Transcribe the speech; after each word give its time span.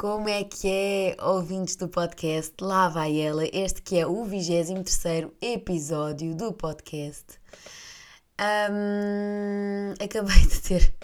Como 0.00 0.28
é 0.28 0.44
que 0.44 0.68
é, 0.68 1.16
ouvintes 1.20 1.74
do 1.74 1.88
podcast? 1.88 2.54
Lá 2.60 2.88
vai 2.88 3.20
ela, 3.20 3.42
este 3.52 3.82
que 3.82 3.98
é 3.98 4.06
o 4.06 4.24
23 4.24 5.28
episódio 5.42 6.36
do 6.36 6.52
podcast. 6.52 7.24
Um, 8.40 9.94
acabei 10.00 10.40
de 10.46 10.60
ter 10.62 10.94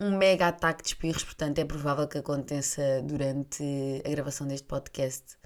um 0.00 0.18
mega 0.18 0.48
ataque 0.48 0.82
de 0.82 0.88
espirros, 0.88 1.22
portanto 1.22 1.60
é 1.60 1.64
provável 1.64 2.08
que 2.08 2.18
aconteça 2.18 3.00
durante 3.04 3.62
a 4.04 4.10
gravação 4.10 4.48
deste 4.48 4.66
podcast. 4.66 5.38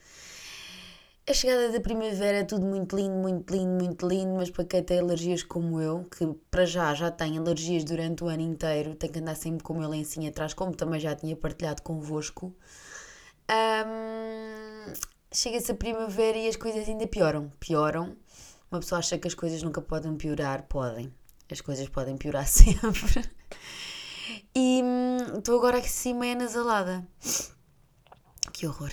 A 1.29 1.35
chegada 1.35 1.73
da 1.73 1.81
primavera 1.81 2.43
tudo 2.47 2.65
muito 2.65 2.97
lindo, 2.97 3.17
muito 3.17 3.55
lindo, 3.55 3.85
muito 3.85 4.09
lindo, 4.09 4.33
mas 4.33 4.49
para 4.49 4.65
quem 4.65 4.83
tem 4.83 5.01
alergias 5.01 5.43
como 5.43 5.79
eu, 5.79 6.05
que 6.05 6.27
para 6.51 6.65
já 6.65 6.95
já 6.95 7.11
tem 7.11 7.37
alergias 7.37 7.85
durante 7.85 8.25
o 8.25 8.29
ano 8.29 8.43
inteiro, 8.43 8.95
tem 8.95 9.11
que 9.11 9.19
andar 9.19 9.35
sempre 9.35 9.63
com 9.63 9.75
o 9.75 9.79
meu 9.79 9.91
lencinho 9.91 10.31
atrás, 10.31 10.55
como 10.55 10.75
também 10.75 10.99
já 10.99 11.15
tinha 11.15 11.37
partilhado 11.37 11.83
convosco. 11.83 12.57
Um, 13.51 14.93
Chega-se 15.35 15.73
a 15.73 15.75
primavera 15.75 16.39
e 16.39 16.47
as 16.47 16.55
coisas 16.55 16.89
ainda 16.89 17.09
pioram. 17.09 17.51
Pioram. 17.59 18.17
Uma 18.71 18.79
pessoa 18.79 19.01
acha 19.01 19.19
que 19.19 19.27
as 19.27 19.35
coisas 19.35 19.65
nunca 19.65 19.83
podem 19.83 20.17
piorar, 20.17 20.63
podem. 20.69 21.13
As 21.51 21.61
coisas 21.61 21.89
podem 21.89 22.17
piorar 22.17 22.47
sempre. 22.49 23.29
E 24.55 24.81
hum, 24.81 25.39
estou 25.39 25.59
agora 25.59 25.79
assim 25.79 26.15
meio 26.15 26.39
nasalada. 26.39 27.05
Que 28.53 28.65
horror. 28.65 28.93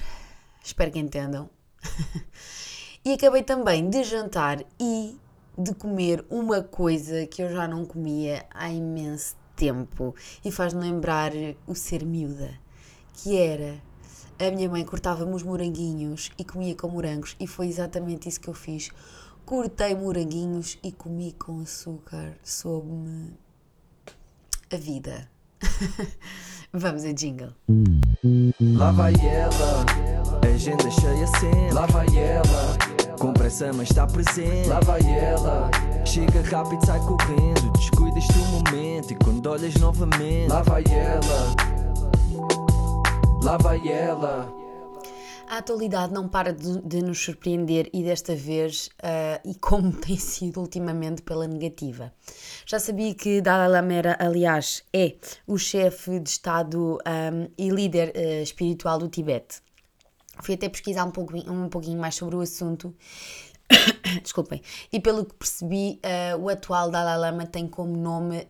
Espero 0.63 0.91
que 0.91 0.97
entendam. 0.97 1.47
e 3.05 3.13
acabei 3.13 3.43
também 3.43 3.87
de 3.87 4.03
jantar 4.03 4.65
e 4.79 5.15
de 5.55 5.75
comer 5.75 6.25
uma 6.27 6.63
coisa 6.63 7.27
que 7.27 7.43
eu 7.43 7.51
já 7.51 7.67
não 7.67 7.85
comia 7.85 8.47
há 8.49 8.67
imenso 8.71 9.35
tempo 9.55 10.15
e 10.43 10.51
faz-me 10.51 10.81
lembrar 10.81 11.31
o 11.67 11.75
ser 11.75 12.03
miúda, 12.03 12.59
que 13.13 13.37
era 13.37 13.79
a 14.47 14.51
minha 14.51 14.69
mãe 14.69 14.83
cortava-me 14.83 15.33
os 15.33 15.43
moranguinhos 15.43 16.31
e 16.37 16.43
comia 16.43 16.75
com 16.75 16.87
morangos 16.87 17.35
e 17.39 17.45
foi 17.45 17.67
exatamente 17.67 18.27
isso 18.27 18.39
que 18.39 18.47
eu 18.47 18.53
fiz. 18.53 18.89
Cortei 19.45 19.93
moranguinhos 19.95 20.79
e 20.83 20.91
comi 20.91 21.33
com 21.33 21.61
açúcar. 21.61 22.37
Soube-me 22.43 23.33
a 24.71 24.77
vida. 24.77 25.29
Vamos 26.73 27.03
a 27.03 27.11
jingle. 27.11 27.53
Lá 28.77 28.91
vai 28.91 29.13
ela, 29.15 29.85
agenda 30.55 30.89
cheia 30.89 31.27
sempre. 31.27 31.73
Lá 31.73 31.85
vai 31.87 32.07
ela, 32.17 32.77
com 33.19 33.33
pressa 33.33 33.73
mas 33.73 33.89
está 33.89 34.07
presente. 34.07 34.69
Lá 34.69 34.79
vai 34.79 35.01
ela, 35.01 35.69
chega 36.05 36.41
rápido, 36.41 36.85
sai 36.85 36.99
correndo. 37.01 37.71
Descuidas 37.73 38.25
do 38.27 38.39
momento 38.45 39.11
e 39.11 39.15
quando 39.15 39.45
olhas 39.47 39.75
novamente. 39.75 40.47
Lá 40.47 40.61
vai 40.61 40.83
ela, 40.89 41.55
lá 43.43 43.57
vai 43.57 43.87
ela. 43.87 44.53
A 45.47 45.57
atualidade 45.57 46.13
não 46.13 46.29
para 46.29 46.53
de, 46.53 46.79
de 46.81 47.01
nos 47.01 47.19
surpreender 47.19 47.89
e 47.91 48.03
desta 48.03 48.35
vez, 48.35 48.87
uh, 48.87 49.49
e 49.49 49.55
como 49.55 49.91
tem 49.99 50.17
sido 50.17 50.61
ultimamente, 50.61 51.21
pela 51.21 51.47
negativa. 51.47 52.13
Já 52.65 52.79
sabia 52.79 53.13
que 53.13 53.41
Dalai 53.41 53.67
Lama 53.67 53.93
era, 53.93 54.17
aliás, 54.19 54.83
é 54.93 55.15
o 55.45 55.57
chefe 55.57 56.19
de 56.19 56.29
Estado 56.29 56.97
um, 56.97 57.49
e 57.57 57.69
líder 57.69 58.13
uh, 58.15 58.43
espiritual 58.43 58.97
do 58.97 59.09
Tibete. 59.09 59.61
Fui 60.41 60.55
até 60.55 60.69
pesquisar 60.69 61.03
um, 61.03 61.11
pouco, 61.11 61.35
um 61.35 61.67
pouquinho 61.67 61.99
mais 61.99 62.15
sobre 62.15 62.35
o 62.35 62.41
assunto. 62.41 62.95
Desculpem. 64.23 64.61
E 64.91 64.99
pelo 64.99 65.25
que 65.25 65.33
percebi, 65.33 65.99
uh, 66.05 66.37
o 66.39 66.47
atual 66.47 66.89
Dalai 66.89 67.17
Lama 67.17 67.45
tem 67.45 67.67
como 67.67 67.97
nome 67.97 68.47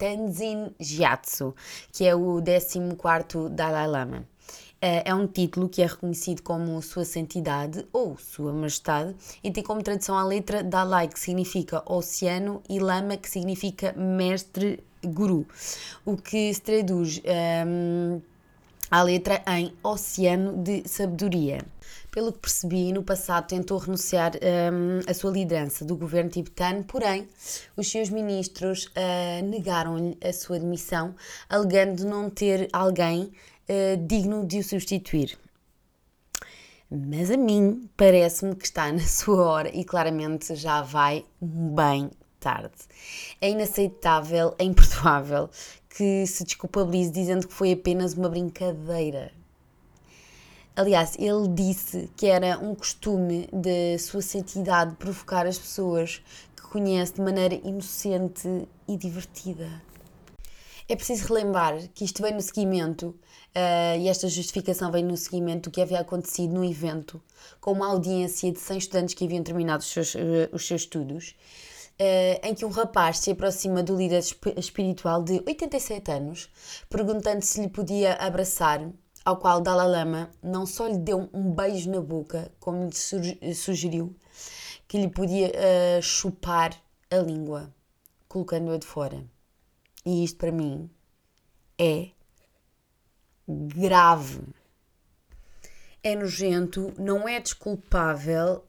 Tenzin 0.00 0.74
Gyatso, 0.80 1.54
que 1.92 2.06
é 2.06 2.14
o 2.14 2.40
14º 2.40 3.50
Dalai 3.50 3.86
Lama. 3.86 4.24
É 4.80 5.14
um 5.14 5.26
título 5.26 5.68
que 5.68 5.82
é 5.82 5.86
reconhecido 5.86 6.40
como 6.40 6.80
Sua 6.80 7.04
Santidade 7.04 7.86
ou 7.92 8.16
Sua 8.16 8.50
Majestade 8.50 9.14
e 9.44 9.50
tem 9.50 9.62
como 9.62 9.82
tradução 9.82 10.16
a 10.16 10.24
letra 10.24 10.64
Dalai, 10.64 11.06
que 11.06 11.20
significa 11.20 11.82
oceano, 11.84 12.62
e 12.66 12.78
Lama, 12.78 13.18
que 13.18 13.28
significa 13.28 13.92
mestre 13.92 14.82
guru, 15.04 15.46
o 16.02 16.16
que 16.16 16.52
se 16.54 16.62
traduz 16.62 17.20
um, 17.66 18.22
à 18.90 19.02
letra 19.02 19.42
em 19.46 19.72
Oceano 19.82 20.62
de 20.62 20.88
Sabedoria. 20.88 21.60
Pelo 22.10 22.32
que 22.32 22.40
percebi, 22.40 22.92
no 22.92 23.04
passado 23.04 23.46
tentou 23.46 23.78
renunciar 23.78 24.32
um, 24.34 24.98
a 25.08 25.14
sua 25.14 25.30
liderança 25.30 25.84
do 25.84 25.96
governo 25.96 26.28
tibetano, 26.28 26.82
porém, 26.82 27.28
os 27.76 27.88
seus 27.88 28.10
ministros 28.10 28.86
uh, 28.86 29.46
negaram-lhe 29.46 30.18
a 30.22 30.32
sua 30.32 30.58
demissão, 30.58 31.14
alegando 31.48 32.04
não 32.04 32.28
ter 32.28 32.68
alguém 32.72 33.22
uh, 33.68 34.06
digno 34.06 34.44
de 34.44 34.58
o 34.58 34.64
substituir. 34.64 35.38
Mas 36.90 37.30
a 37.30 37.36
mim 37.36 37.88
parece-me 37.96 38.56
que 38.56 38.64
está 38.64 38.90
na 38.90 39.06
sua 39.06 39.44
hora 39.46 39.70
e 39.72 39.84
claramente 39.84 40.56
já 40.56 40.82
vai 40.82 41.24
bem 41.40 42.10
tarde. 42.40 42.72
É 43.40 43.50
inaceitável, 43.50 44.56
é 44.58 44.64
imperdoável 44.64 45.48
que 45.90 46.26
se 46.26 46.44
desculpabilize 46.44 47.10
dizendo 47.10 47.46
que 47.46 47.52
foi 47.52 47.72
apenas 47.72 48.14
uma 48.14 48.28
brincadeira. 48.28 49.32
Aliás, 50.74 51.16
ele 51.18 51.48
disse 51.48 52.08
que 52.16 52.26
era 52.26 52.58
um 52.58 52.74
costume 52.74 53.48
da 53.52 53.98
sua 53.98 54.22
santidade 54.22 54.94
provocar 54.96 55.46
as 55.46 55.58
pessoas 55.58 56.22
que 56.56 56.62
conhece 56.62 57.14
de 57.14 57.20
maneira 57.20 57.54
inocente 57.56 58.66
e 58.88 58.96
divertida. 58.96 59.68
É 60.88 60.96
preciso 60.96 61.28
relembrar 61.28 61.76
que 61.94 62.04
isto 62.04 62.22
vem 62.22 62.32
no 62.32 62.40
seguimento 62.40 63.14
Uh, 63.50 63.98
e 63.98 64.08
esta 64.08 64.28
justificação 64.28 64.92
vem 64.92 65.02
no 65.02 65.16
seguimento 65.16 65.68
do 65.68 65.72
que 65.72 65.80
havia 65.80 65.98
acontecido 65.98 66.54
no 66.54 66.64
evento, 66.64 67.20
com 67.60 67.72
uma 67.72 67.88
audiência 67.88 68.52
de 68.52 68.60
100 68.60 68.78
estudantes 68.78 69.14
que 69.14 69.24
haviam 69.24 69.42
terminado 69.42 69.82
os 69.82 69.88
seus, 69.88 70.14
uh, 70.14 70.48
os 70.52 70.64
seus 70.64 70.82
estudos, 70.82 71.34
uh, 72.00 72.46
em 72.46 72.54
que 72.54 72.64
um 72.64 72.70
rapaz 72.70 73.18
se 73.18 73.30
aproxima 73.30 73.82
do 73.82 73.94
líder 73.94 74.22
espiritual 74.56 75.22
de 75.22 75.42
87 75.46 76.10
anos, 76.10 76.50
perguntando 76.88 77.42
se 77.42 77.60
lhe 77.60 77.68
podia 77.68 78.14
abraçar, 78.14 78.90
ao 79.22 79.36
qual 79.36 79.60
Dalai 79.60 79.86
Lama 79.86 80.30
não 80.42 80.64
só 80.64 80.86
lhe 80.86 80.96
deu 80.96 81.28
um 81.32 81.52
beijo 81.52 81.90
na 81.90 82.00
boca, 82.00 82.50
como 82.58 82.88
lhe 82.88 83.54
sugeriu 83.54 84.16
que 84.88 84.98
lhe 84.98 85.08
podia 85.08 85.52
chupar 86.02 86.74
a 87.08 87.16
língua, 87.18 87.72
colocando-a 88.26 88.76
de 88.76 88.86
fora. 88.86 89.24
E 90.04 90.24
isto 90.24 90.38
para 90.38 90.50
mim 90.50 90.90
é 91.78 92.08
grave. 93.46 94.40
É 96.02 96.16
nojento, 96.16 96.92
não 96.98 97.28
é 97.28 97.38
desculpável, 97.38 98.64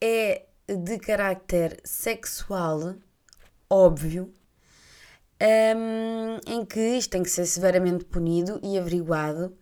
é 0.00 0.44
de 0.68 0.98
carácter 0.98 1.80
sexual, 1.84 2.94
óbvio, 3.68 4.32
um, 5.42 6.38
em 6.46 6.64
que 6.64 6.80
isto 6.80 7.10
tem 7.10 7.22
que 7.22 7.30
ser 7.30 7.46
severamente 7.46 8.04
punido 8.04 8.60
e 8.62 8.78
averiguado. 8.78 9.56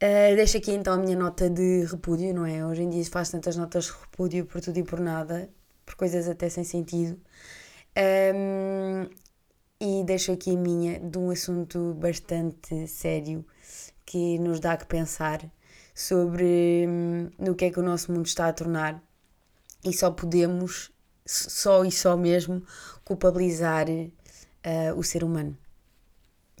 Uh, 0.00 0.36
deixo 0.36 0.58
aqui 0.58 0.72
então 0.72 0.94
a 0.94 0.98
minha 0.98 1.16
nota 1.16 1.50
de 1.50 1.84
repúdio, 1.84 2.32
não 2.34 2.46
é? 2.46 2.64
Hoje 2.64 2.82
em 2.82 2.90
dia 2.90 3.04
faço 3.06 3.32
tantas 3.32 3.56
notas 3.56 3.86
de 3.86 3.92
repúdio 3.92 4.46
por 4.46 4.60
tudo 4.60 4.78
e 4.78 4.84
por 4.84 5.00
nada, 5.00 5.50
por 5.84 5.94
coisas 5.94 6.28
até 6.28 6.48
sem 6.48 6.64
sentido. 6.64 7.18
Um, 7.96 9.08
e 9.80 10.04
deixo 10.04 10.32
aqui 10.32 10.54
a 10.54 10.58
minha 10.58 11.00
de 11.00 11.18
um 11.18 11.30
assunto 11.30 11.94
bastante 11.94 12.86
sério 12.86 13.44
que 14.04 14.38
nos 14.38 14.60
dá 14.60 14.76
que 14.76 14.86
pensar 14.86 15.40
sobre 15.94 16.86
hum, 16.88 17.30
no 17.38 17.54
que 17.54 17.66
é 17.66 17.70
que 17.70 17.80
o 17.80 17.82
nosso 17.82 18.12
mundo 18.12 18.26
está 18.26 18.48
a 18.48 18.52
tornar 18.52 19.02
e 19.84 19.92
só 19.92 20.10
podemos, 20.10 20.90
só 21.26 21.84
e 21.84 21.92
só 21.92 22.16
mesmo, 22.16 22.62
culpabilizar 23.04 23.86
uh, 23.88 24.96
o 24.96 25.02
ser 25.02 25.24
humano 25.24 25.56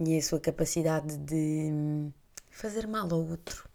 e 0.00 0.16
a 0.16 0.22
sua 0.22 0.38
capacidade 0.38 1.16
de 1.16 1.70
hum, 1.72 2.12
fazer 2.50 2.86
mal 2.86 3.12
ao 3.12 3.20
outro. 3.20 3.68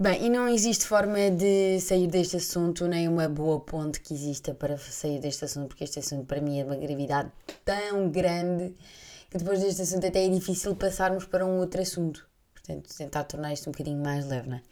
Bem, 0.00 0.26
e 0.26 0.30
não 0.30 0.48
existe 0.48 0.86
forma 0.86 1.30
de 1.30 1.80
sair 1.80 2.06
deste 2.08 2.36
assunto, 2.36 2.86
nem 2.86 3.08
uma 3.08 3.28
boa 3.28 3.60
ponte 3.60 4.00
que 4.00 4.14
exista 4.14 4.54
para 4.54 4.76
sair 4.76 5.20
deste 5.20 5.44
assunto, 5.44 5.68
porque 5.68 5.84
este 5.84 5.98
assunto 5.98 6.26
para 6.26 6.40
mim 6.40 6.60
é 6.60 6.64
uma 6.64 6.76
gravidade 6.76 7.30
tão 7.64 8.10
grande 8.10 8.74
que 9.30 9.38
depois 9.38 9.60
deste 9.60 9.82
assunto 9.82 10.06
até 10.06 10.24
é 10.24 10.28
difícil 10.28 10.74
passarmos 10.74 11.24
para 11.24 11.44
um 11.44 11.58
outro 11.58 11.80
assunto. 11.80 12.28
Portanto, 12.54 12.94
tentar 12.96 13.24
tornar 13.24 13.52
isto 13.52 13.68
um 13.68 13.72
bocadinho 13.72 14.02
mais 14.02 14.26
leve, 14.26 14.48
não 14.48 14.56
é? 14.56 14.62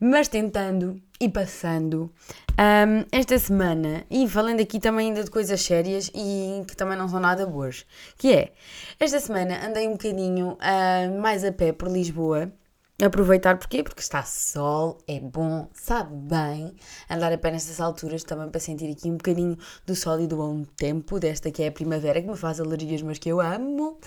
Mas 0.00 0.28
tentando 0.28 1.00
e 1.20 1.28
passando, 1.28 2.12
um, 2.52 3.06
esta 3.12 3.38
semana, 3.38 4.04
e 4.10 4.28
falando 4.28 4.60
aqui 4.60 4.80
também 4.80 5.08
ainda 5.08 5.22
de 5.22 5.30
coisas 5.30 5.60
sérias 5.60 6.10
e 6.14 6.64
que 6.66 6.76
também 6.76 6.98
não 6.98 7.08
são 7.08 7.20
nada 7.20 7.46
boas, 7.46 7.86
que 8.18 8.32
é, 8.32 8.52
esta 8.98 9.20
semana 9.20 9.66
andei 9.66 9.86
um 9.86 9.92
bocadinho 9.92 10.54
uh, 10.54 11.20
mais 11.20 11.44
a 11.44 11.52
pé 11.52 11.72
por 11.72 11.88
Lisboa, 11.88 12.52
aproveitar 13.00 13.56
porquê? 13.56 13.82
Porque 13.82 14.00
está 14.00 14.22
sol, 14.22 14.98
é 15.08 15.18
bom, 15.18 15.68
sabe 15.72 16.14
bem 16.14 16.74
andar 17.08 17.32
a 17.32 17.38
pé 17.38 17.50
nestas 17.50 17.80
alturas 17.80 18.22
também 18.24 18.48
para 18.48 18.60
sentir 18.60 18.90
aqui 18.90 19.08
um 19.08 19.16
bocadinho 19.16 19.56
do 19.86 19.94
sol 19.96 20.20
e 20.20 20.26
do 20.26 20.36
bom 20.36 20.64
tempo 20.76 21.18
desta 21.18 21.50
que 21.50 21.62
é 21.62 21.68
a 21.68 21.72
primavera 21.72 22.20
que 22.20 22.28
me 22.28 22.36
faz 22.36 22.60
alergias 22.60 23.02
mas 23.02 23.18
que 23.18 23.28
eu 23.28 23.40
amo 23.40 23.98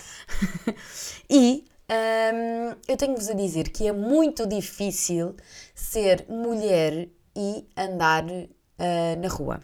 e 1.28 1.64
Um, 1.88 2.74
eu 2.88 2.96
tenho-vos 2.96 3.28
a 3.28 3.34
dizer 3.34 3.68
que 3.70 3.86
é 3.86 3.92
muito 3.92 4.46
difícil 4.46 5.36
ser 5.74 6.26
mulher 6.28 7.08
e 7.36 7.64
andar 7.76 8.24
uh, 8.24 9.20
na 9.20 9.28
rua. 9.28 9.60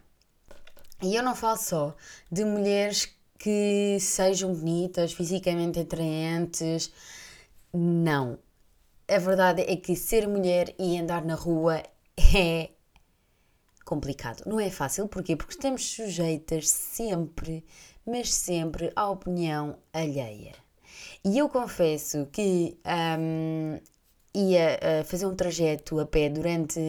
E 1.03 1.17
eu 1.17 1.23
não 1.23 1.35
falo 1.35 1.57
só 1.57 1.97
de 2.31 2.45
mulheres 2.45 3.13
que 3.39 3.99
sejam 3.99 4.55
bonitas, 4.55 5.13
fisicamente 5.13 5.81
atraentes. 5.81 6.93
Não. 7.73 8.39
A 9.09 9.19
verdade 9.19 9.63
é 9.63 9.77
que 9.77 9.97
ser 9.97 10.29
mulher 10.29 10.73
e 10.79 10.97
andar 10.97 11.25
na 11.25 11.35
rua 11.35 11.83
é 12.37 12.71
complicado. 13.85 14.45
Não 14.47 14.61
é 14.61 14.71
fácil, 14.71 15.09
porquê? 15.09 15.35
Porque 15.35 15.55
estamos 15.55 15.85
sujeitas 15.85 16.69
sempre, 16.71 17.65
mas 18.07 18.33
sempre 18.33 18.93
à 18.95 19.11
opinião 19.11 19.77
alheia. 19.93 20.62
E 21.25 21.39
eu 21.39 21.49
confesso 21.49 22.27
que 22.33 22.77
um, 23.19 23.79
ia 24.35 24.79
uh, 24.81 25.05
fazer 25.05 25.27
um 25.27 25.35
trajeto 25.35 26.01
a 26.01 26.07
pé 26.07 26.29
durante. 26.29 26.81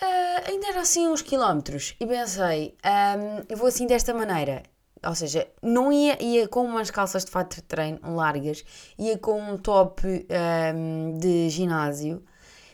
Uh, 0.00 0.50
ainda 0.50 0.68
era 0.68 0.80
assim 0.80 1.06
uns 1.06 1.22
quilómetros 1.22 1.94
e 2.00 2.06
pensei, 2.06 2.76
um, 2.84 3.44
eu 3.48 3.56
vou 3.56 3.68
assim 3.68 3.86
desta 3.86 4.12
maneira, 4.12 4.64
ou 5.04 5.14
seja, 5.14 5.46
não 5.62 5.92
ia, 5.92 6.20
ia 6.20 6.48
com 6.48 6.64
umas 6.64 6.90
calças 6.90 7.24
de 7.24 7.30
fato 7.30 7.56
de 7.56 7.62
treino 7.62 8.00
largas, 8.14 8.64
ia 8.98 9.16
com 9.18 9.40
um 9.40 9.56
top 9.56 10.02
um, 10.04 11.18
de 11.18 11.48
ginásio 11.50 12.24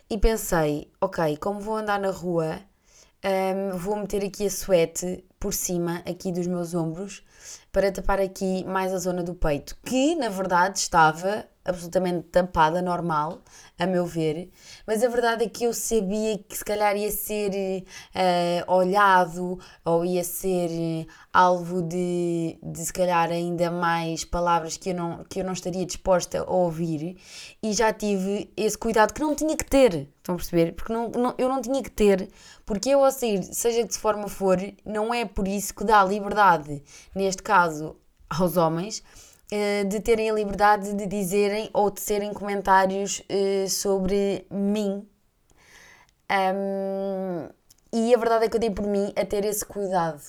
e 0.08 0.16
pensei, 0.16 0.90
ok, 1.00 1.36
como 1.36 1.60
vou 1.60 1.76
andar 1.76 2.00
na 2.00 2.10
rua, 2.10 2.60
um, 3.24 3.76
vou 3.76 3.96
meter 3.96 4.24
aqui 4.24 4.46
a 4.46 4.50
suete 4.50 5.24
por 5.38 5.52
cima 5.52 6.02
aqui 6.06 6.32
dos 6.32 6.46
meus 6.46 6.72
ombros 6.72 7.22
para 7.78 7.92
tapar 7.92 8.18
aqui 8.18 8.64
mais 8.64 8.92
a 8.92 8.98
zona 8.98 9.22
do 9.22 9.36
peito, 9.36 9.76
que 9.84 10.16
na 10.16 10.28
verdade 10.28 10.80
estava 10.80 11.44
absolutamente 11.68 12.28
tampada, 12.28 12.80
normal, 12.80 13.42
a 13.78 13.86
meu 13.86 14.06
ver, 14.06 14.50
mas 14.86 15.04
a 15.04 15.08
verdade 15.08 15.44
é 15.44 15.48
que 15.48 15.64
eu 15.64 15.74
sabia 15.74 16.38
que 16.38 16.56
se 16.56 16.64
calhar 16.64 16.96
ia 16.96 17.10
ser 17.10 17.84
uh, 18.14 18.72
olhado 18.72 19.58
ou 19.84 20.04
ia 20.04 20.24
ser 20.24 20.70
uh, 20.70 21.06
alvo 21.32 21.82
de, 21.82 22.58
de 22.62 22.84
se 22.84 22.92
calhar 22.92 23.30
ainda 23.30 23.70
mais 23.70 24.24
palavras 24.24 24.76
que 24.76 24.90
eu, 24.90 24.94
não, 24.94 25.24
que 25.24 25.40
eu 25.40 25.44
não 25.44 25.52
estaria 25.52 25.84
disposta 25.84 26.40
a 26.40 26.50
ouvir 26.50 27.18
e 27.62 27.72
já 27.72 27.92
tive 27.92 28.50
esse 28.56 28.76
cuidado 28.76 29.12
que 29.12 29.20
não 29.20 29.34
tinha 29.34 29.56
que 29.56 29.64
ter, 29.64 30.08
estão 30.16 30.34
a 30.34 30.38
perceber? 30.38 30.72
Porque 30.72 30.92
não, 30.92 31.10
não, 31.10 31.34
eu 31.36 31.48
não 31.48 31.60
tinha 31.60 31.82
que 31.82 31.90
ter, 31.90 32.30
porque 32.64 32.88
eu 32.88 33.04
ao 33.04 33.12
sair, 33.12 33.42
seja 33.42 33.82
de 33.82 33.88
que 33.90 33.98
forma 33.98 34.26
for, 34.26 34.58
não 34.84 35.12
é 35.12 35.26
por 35.26 35.46
isso 35.46 35.74
que 35.74 35.84
dá 35.84 36.02
liberdade, 36.02 36.82
neste 37.14 37.42
caso 37.42 37.96
aos 38.30 38.56
homens, 38.56 39.02
eh, 39.02 39.27
de 39.88 40.00
terem 40.00 40.30
a 40.30 40.34
liberdade 40.34 40.92
de 40.92 41.06
dizerem 41.06 41.70
ou 41.72 41.90
de 41.90 42.00
serem 42.00 42.34
comentários 42.34 43.20
uh, 43.20 43.68
sobre 43.68 44.46
mim. 44.50 45.08
Um, 46.30 47.48
e 47.92 48.14
a 48.14 48.18
verdade 48.18 48.44
é 48.44 48.48
que 48.48 48.56
eu 48.56 48.60
dei 48.60 48.70
por 48.70 48.86
mim 48.86 49.12
a 49.16 49.24
ter 49.24 49.44
esse 49.44 49.64
cuidado. 49.64 50.20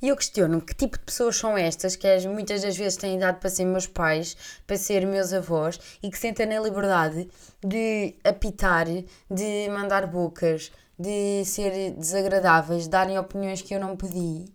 E 0.00 0.08
eu 0.08 0.16
questiono 0.16 0.60
que 0.60 0.74
tipo 0.74 0.98
de 0.98 1.04
pessoas 1.04 1.36
são 1.36 1.56
estas 1.56 1.96
que 1.96 2.28
muitas 2.28 2.62
das 2.62 2.76
vezes 2.76 2.96
têm 2.96 3.16
idade 3.16 3.38
para 3.38 3.50
ser 3.50 3.64
meus 3.64 3.86
pais, 3.86 4.36
para 4.66 4.76
ser 4.76 5.06
meus 5.06 5.32
avós 5.32 5.78
e 6.02 6.10
que 6.10 6.18
sentem 6.18 6.56
a 6.56 6.60
liberdade 6.60 7.28
de 7.64 8.14
apitar, 8.24 8.86
de 9.30 9.68
mandar 9.68 10.06
bocas, 10.06 10.72
de 10.98 11.44
ser 11.44 11.92
desagradáveis, 11.92 12.84
de 12.84 12.90
darem 12.90 13.18
opiniões 13.18 13.60
que 13.62 13.74
eu 13.74 13.80
não 13.80 13.96
pedi. 13.96 14.46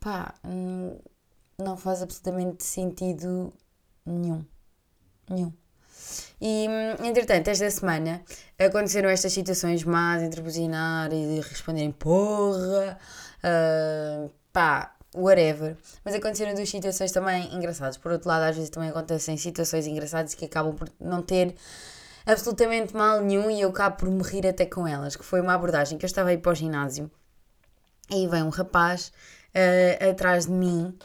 Pá, 0.00 0.34
hum, 0.44 0.98
não 1.58 1.76
faz 1.76 2.02
absolutamente 2.02 2.64
sentido 2.64 3.52
nenhum. 4.04 4.44
Nenhum. 5.28 5.52
E, 6.40 6.66
entretanto, 7.04 7.48
esta 7.48 7.70
semana 7.70 8.22
aconteceram 8.58 9.08
estas 9.08 9.32
situações 9.32 9.84
más 9.84 10.22
entre 10.22 10.40
buzinar 10.40 11.12
e 11.12 11.40
responderem 11.40 11.92
porra, 11.92 12.98
uh, 13.44 14.30
pá, 14.52 14.96
whatever. 15.14 15.76
Mas 16.04 16.14
aconteceram 16.14 16.54
duas 16.54 16.68
situações 16.68 17.12
também 17.12 17.54
engraçadas. 17.54 17.96
Por 17.96 18.12
outro 18.12 18.28
lado, 18.28 18.42
às 18.42 18.56
vezes 18.56 18.70
também 18.70 18.90
acontecem 18.90 19.36
situações 19.36 19.86
engraçadas 19.86 20.34
que 20.34 20.44
acabam 20.44 20.74
por 20.74 20.88
não 21.00 21.22
ter 21.22 21.54
absolutamente 22.26 22.94
mal 22.94 23.20
nenhum 23.20 23.50
e 23.50 23.60
eu 23.60 23.70
acabo 23.70 23.96
por 23.98 24.10
morrer 24.10 24.46
até 24.48 24.66
com 24.66 24.86
elas. 24.86 25.14
Que 25.14 25.24
foi 25.24 25.40
uma 25.40 25.54
abordagem 25.54 25.98
que 25.98 26.04
eu 26.04 26.08
estava 26.08 26.30
aí 26.30 26.38
para 26.38 26.52
o 26.52 26.54
ginásio 26.54 27.10
e 28.10 28.26
vem 28.26 28.42
um 28.42 28.50
rapaz 28.50 29.12
uh, 29.54 30.10
atrás 30.10 30.46
de 30.46 30.52
mim 30.52 30.96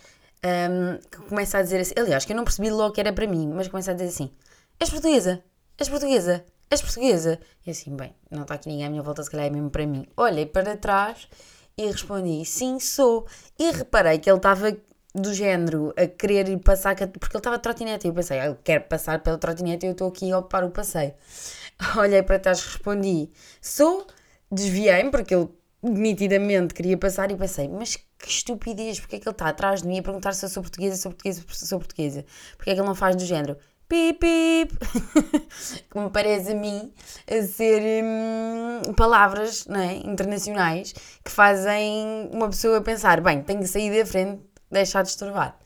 um, 0.47 0.97
que 0.97 1.17
começa 1.29 1.57
a 1.57 1.61
dizer 1.61 1.81
assim. 1.81 1.93
Aliás, 1.97 2.25
que 2.25 2.31
eu 2.33 2.37
não 2.37 2.43
percebi 2.43 2.69
logo 2.69 2.93
que 2.93 2.99
era 2.99 3.13
para 3.13 3.27
mim, 3.27 3.47
mas 3.47 3.67
começa 3.67 3.91
a 3.91 3.93
dizer 3.93 4.09
assim: 4.09 4.31
És 4.79 4.89
portuguesa? 4.89 5.43
És 5.77 5.89
portuguesa? 5.89 6.45
És 6.69 6.81
portuguesa? 6.81 7.39
E 7.65 7.71
assim, 7.71 7.95
bem, 7.95 8.15
não 8.29 8.41
está 8.41 8.55
aqui 8.55 8.67
ninguém 8.69 8.85
à 8.85 8.89
minha 8.89 9.01
volta, 9.01 9.23
se 9.23 9.31
calhar 9.31 9.47
é 9.47 9.49
mesmo 9.49 9.69
para 9.69 9.85
mim. 9.85 10.07
Olhei 10.17 10.45
para 10.45 10.75
trás 10.77 11.27
e 11.77 11.85
respondi: 11.85 12.43
Sim, 12.45 12.79
sou. 12.79 13.25
E 13.57 13.71
reparei 13.71 14.19
que 14.19 14.29
ele 14.29 14.37
estava 14.37 14.75
do 15.13 15.33
género 15.33 15.93
a 15.97 16.07
querer 16.07 16.57
passar, 16.59 16.95
porque 16.95 17.35
ele 17.35 17.39
estava 17.39 17.59
trotinete. 17.59 18.07
E 18.07 18.09
eu 18.09 18.13
pensei: 18.13 18.39
ah, 18.39 18.47
Eu 18.47 18.55
quero 18.63 18.85
passar 18.85 19.21
pela 19.21 19.37
trotinete 19.37 19.85
e 19.85 19.89
eu 19.89 19.93
estou 19.93 20.09
aqui 20.09 20.31
a 20.31 20.39
ocupar 20.39 20.63
o 20.63 20.71
passeio. 20.71 21.13
Olhei 21.97 22.23
para 22.23 22.39
trás, 22.39 22.61
respondi: 22.63 23.29
Sou. 23.61 24.05
Desviei-me, 24.49 25.11
porque 25.11 25.35
ele 25.35 25.49
nitidamente 25.83 26.73
queria 26.73 26.97
passar 26.97 27.31
e 27.31 27.35
pensei: 27.35 27.67
Mas 27.67 27.97
que 28.19 28.29
estupidez, 28.29 28.99
porque 28.99 29.17
é 29.17 29.19
que 29.19 29.27
ele 29.27 29.33
está 29.33 29.49
atrás 29.49 29.81
de 29.81 29.87
mim 29.87 29.99
a 29.99 30.03
perguntar 30.03 30.33
se 30.33 30.45
eu 30.45 30.49
sou 30.49 30.63
portuguesa, 30.63 30.97
sou 30.97 31.11
portuguesa, 31.11 31.43
sou 31.47 31.79
portuguesa? 31.79 32.25
Porque 32.55 32.71
é 32.71 32.73
que 32.73 32.79
ele 32.79 32.87
não 32.87 32.95
faz 32.95 33.15
do 33.15 33.25
género 33.25 33.57
pip 33.87 34.19
pip, 34.19 34.77
que 35.89 35.99
me 35.99 36.09
parece 36.09 36.51
a 36.51 36.55
mim 36.55 36.91
a 37.29 37.41
ser 37.43 38.03
hum, 38.03 38.93
palavras 38.95 39.65
não 39.65 39.79
é, 39.79 39.95
internacionais 39.95 40.93
que 41.23 41.31
fazem 41.31 42.29
uma 42.33 42.49
pessoa 42.49 42.81
pensar, 42.81 43.21
bem, 43.21 43.41
tenho 43.41 43.61
que 43.61 43.67
sair 43.67 43.97
da 43.97 44.05
frente, 44.05 44.41
deixar 44.69 45.03
de 45.03 45.09
estorvar. 45.09 45.57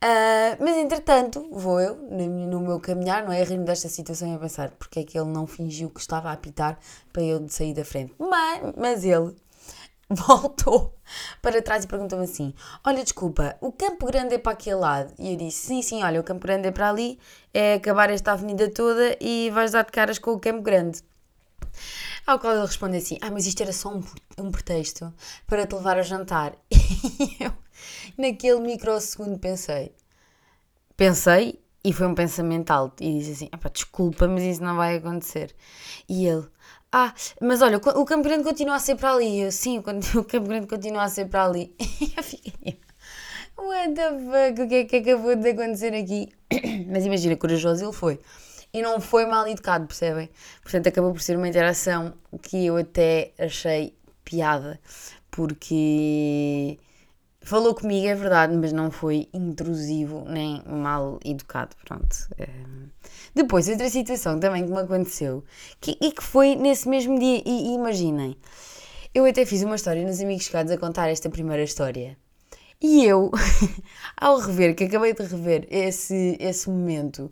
Uh, 0.00 0.54
mas 0.60 0.76
entretanto, 0.76 1.48
vou 1.50 1.80
eu, 1.80 1.96
no, 1.96 2.60
meu 2.60 2.78
caminhar, 2.78 3.24
não 3.24 3.32
é? 3.32 3.42
Rir-me 3.42 3.64
desta 3.64 3.88
situação 3.88 4.32
e 4.32 4.36
a 4.36 4.38
pensar 4.38 4.70
porque 4.70 5.00
é 5.00 5.04
que 5.04 5.18
ele 5.18 5.28
não 5.28 5.44
fingiu 5.44 5.90
que 5.90 5.98
estava 5.98 6.30
a 6.30 6.32
apitar 6.32 6.78
para 7.12 7.22
eu 7.22 7.44
sair 7.48 7.74
da 7.74 7.84
frente. 7.84 8.14
Mas, 8.16 8.74
mas 8.76 9.04
ele 9.04 9.34
voltou 10.10 10.94
para 11.42 11.60
trás 11.60 11.84
e 11.84 11.86
perguntou-me 11.86 12.24
assim: 12.24 12.54
Olha, 12.84 13.02
desculpa, 13.02 13.56
o 13.60 13.70
Campo 13.70 14.06
Grande 14.06 14.34
é 14.34 14.38
para 14.38 14.52
aquele 14.52 14.76
lado? 14.76 15.12
E 15.18 15.32
eu 15.32 15.36
disse: 15.36 15.66
Sim, 15.66 15.82
sim, 15.82 16.02
olha, 16.02 16.20
o 16.20 16.24
Campo 16.24 16.46
Grande 16.46 16.68
é 16.68 16.70
para 16.70 16.88
ali, 16.88 17.18
é 17.52 17.74
acabar 17.74 18.10
esta 18.10 18.32
avenida 18.32 18.70
toda 18.70 19.16
e 19.20 19.50
vais 19.50 19.72
dar 19.72 19.84
de 19.84 19.92
caras 19.92 20.18
com 20.18 20.32
o 20.32 20.40
Campo 20.40 20.62
Grande. 20.62 21.02
Ao 22.26 22.38
qual 22.38 22.54
ele 22.54 22.66
responde 22.66 22.96
assim: 22.96 23.18
Ah, 23.20 23.30
mas 23.30 23.46
isto 23.46 23.62
era 23.62 23.72
só 23.72 23.90
um, 23.90 24.02
um 24.38 24.50
pretexto 24.50 25.12
para 25.46 25.66
te 25.66 25.74
levar 25.74 25.98
a 25.98 26.02
jantar. 26.02 26.54
E 27.20 27.44
eu, 27.44 27.52
naquele 28.16 28.60
microsegundo, 28.60 29.38
pensei: 29.38 29.94
Pensei 30.96 31.60
e 31.84 31.92
foi 31.92 32.06
um 32.06 32.14
pensamento 32.14 32.70
alto. 32.70 33.02
E 33.02 33.18
disse 33.18 33.32
assim: 33.32 33.48
ah, 33.52 33.68
Desculpa, 33.68 34.26
mas 34.26 34.42
isso 34.42 34.62
não 34.62 34.76
vai 34.76 34.96
acontecer. 34.96 35.54
E 36.08 36.26
ele: 36.26 36.46
ah, 36.90 37.12
mas 37.40 37.60
olha, 37.60 37.76
o 37.76 38.04
Campo 38.04 38.22
Grande 38.22 38.44
continua 38.44 38.76
a 38.76 38.78
ser 38.78 38.96
para 38.96 39.12
ali. 39.12 39.40
Eu, 39.40 39.52
sim, 39.52 39.78
o 39.78 39.82
Campo 40.24 40.48
Grande 40.48 40.66
continua 40.66 41.02
a 41.02 41.08
ser 41.08 41.26
para 41.26 41.44
ali. 41.44 41.74
Eu 42.16 42.22
fiquei. 42.22 42.80
What 43.58 43.94
the 43.94 44.10
fuck? 44.10 44.62
O 44.62 44.68
que 44.68 44.74
é 44.74 44.84
que 44.84 44.96
acabou 44.96 45.34
de 45.36 45.50
acontecer 45.50 45.92
aqui? 45.94 46.28
Mas 46.88 47.04
imagina, 47.04 47.36
corajoso 47.36 47.84
ele 47.84 47.92
foi. 47.92 48.20
E 48.72 48.80
não 48.80 49.00
foi 49.00 49.26
mal 49.26 49.46
educado, 49.48 49.86
percebem? 49.86 50.30
Portanto, 50.62 50.88
acabou 50.88 51.12
por 51.12 51.20
ser 51.20 51.36
uma 51.36 51.48
interação 51.48 52.14
que 52.42 52.66
eu 52.66 52.76
até 52.76 53.32
achei 53.38 53.94
piada. 54.24 54.80
Porque 55.30 56.78
Falou 57.48 57.74
comigo, 57.74 58.06
é 58.06 58.14
verdade, 58.14 58.54
mas 58.54 58.74
não 58.74 58.90
foi 58.90 59.26
intrusivo 59.32 60.22
nem 60.28 60.62
mal 60.66 61.18
educado. 61.24 61.74
Pronto. 61.82 62.28
Ehm, 62.36 62.90
depois, 63.34 63.66
outra 63.70 63.88
situação 63.88 64.38
também 64.38 64.66
que 64.66 64.70
me 64.70 64.80
aconteceu 64.80 65.42
que, 65.80 65.96
e 65.98 66.12
que 66.12 66.22
foi 66.22 66.54
nesse 66.56 66.86
mesmo 66.86 67.18
dia. 67.18 67.42
E, 67.46 67.70
e 67.70 67.74
imaginem, 67.74 68.36
eu 69.14 69.24
até 69.24 69.46
fiz 69.46 69.62
uma 69.62 69.76
história 69.76 70.06
nos 70.06 70.20
Amigos 70.20 70.44
Chegados 70.44 70.70
a 70.70 70.76
contar 70.76 71.08
esta 71.08 71.30
primeira 71.30 71.62
história. 71.62 72.18
E 72.82 73.06
eu, 73.06 73.30
ao 74.14 74.36
rever, 74.36 74.74
que 74.76 74.84
acabei 74.84 75.14
de 75.14 75.22
rever 75.22 75.66
esse, 75.70 76.36
esse 76.38 76.68
momento, 76.68 77.30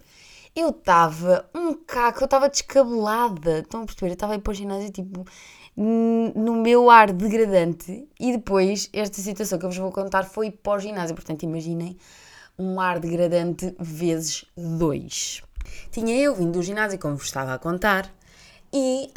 eu 0.55 0.71
estava 0.71 1.47
um 1.55 1.75
caco, 1.75 2.23
eu 2.23 2.25
estava 2.25 2.49
descabelada. 2.49 3.59
Estão 3.59 3.83
a 3.83 3.85
perceber? 3.85 4.13
Eu 4.13 4.15
estava 4.15 4.33
aí 4.33 4.41
para 4.41 4.51
o 4.51 4.55
ginásio 4.55 4.91
tipo 4.91 5.27
no 5.77 6.55
meu 6.55 6.91
ar 6.91 7.13
degradante 7.13 8.09
e 8.19 8.33
depois 8.33 8.89
esta 8.93 9.21
situação 9.21 9.59
que 9.59 9.67
eu 9.67 9.71
vos 9.71 9.79
vou 9.79 9.93
contar 9.93 10.25
foi 10.25 10.51
pós-ginásio, 10.51 11.15
portanto 11.15 11.43
imaginem 11.43 11.97
um 12.59 12.81
ar 12.81 12.99
degradante 12.99 13.75
vezes 13.79 14.47
dois. 14.57 15.43
Tinha 15.91 16.17
eu 16.17 16.35
vindo 16.35 16.53
do 16.53 16.63
ginásio, 16.63 16.99
como 16.99 17.17
vos 17.17 17.27
estava 17.27 17.53
a 17.55 17.59
contar, 17.59 18.11
E 18.73 19.11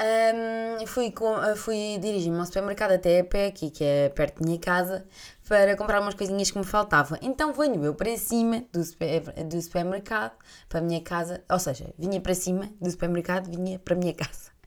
um, 0.81 0.87
fui, 0.87 1.13
fui 1.57 1.97
dirigir-me 1.99 2.39
ao 2.39 2.45
supermercado 2.45 2.91
até 2.93 3.19
a 3.19 3.23
pé, 3.23 3.47
aqui, 3.47 3.69
que 3.69 3.83
é 3.83 4.09
perto 4.09 4.39
da 4.41 4.45
minha 4.45 4.59
casa, 4.59 5.05
para 5.47 5.75
comprar 5.75 6.01
umas 6.01 6.13
coisinhas 6.13 6.51
que 6.51 6.57
me 6.57 6.63
faltavam. 6.63 7.17
Então 7.21 7.51
venho 7.53 7.83
eu 7.83 7.95
para 7.95 8.15
cima 8.17 8.63
do, 8.71 8.83
super, 8.83 9.21
do 9.45 9.61
supermercado, 9.61 10.33
para 10.69 10.79
a 10.79 10.81
minha 10.81 11.01
casa, 11.01 11.43
ou 11.49 11.59
seja, 11.59 11.93
vinha 11.97 12.21
para 12.21 12.33
cima 12.35 12.69
do 12.79 12.89
supermercado, 12.89 13.49
vinha 13.49 13.79
para 13.79 13.95
a 13.95 13.97
minha 13.97 14.13
casa. 14.15 14.58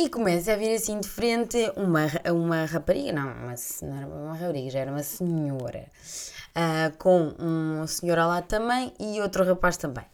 E 0.00 0.08
começa 0.08 0.52
a 0.52 0.56
vir 0.56 0.76
assim 0.76 1.00
de 1.00 1.08
frente 1.08 1.72
uma, 1.74 2.06
uma 2.32 2.64
rapariga, 2.66 3.12
não, 3.12 3.32
uma, 3.32 3.54
não 3.82 3.96
era 3.96 4.06
uma 4.06 4.34
rapariga, 4.36 4.70
já 4.70 4.78
era 4.78 4.92
uma 4.92 5.02
senhora, 5.02 5.88
uh, 6.54 6.96
com 6.98 7.34
um 7.36 7.84
senhor 7.84 8.16
lá 8.18 8.40
também 8.40 8.92
e 9.00 9.20
outro 9.20 9.42
rapaz 9.42 9.76
também. 9.76 10.04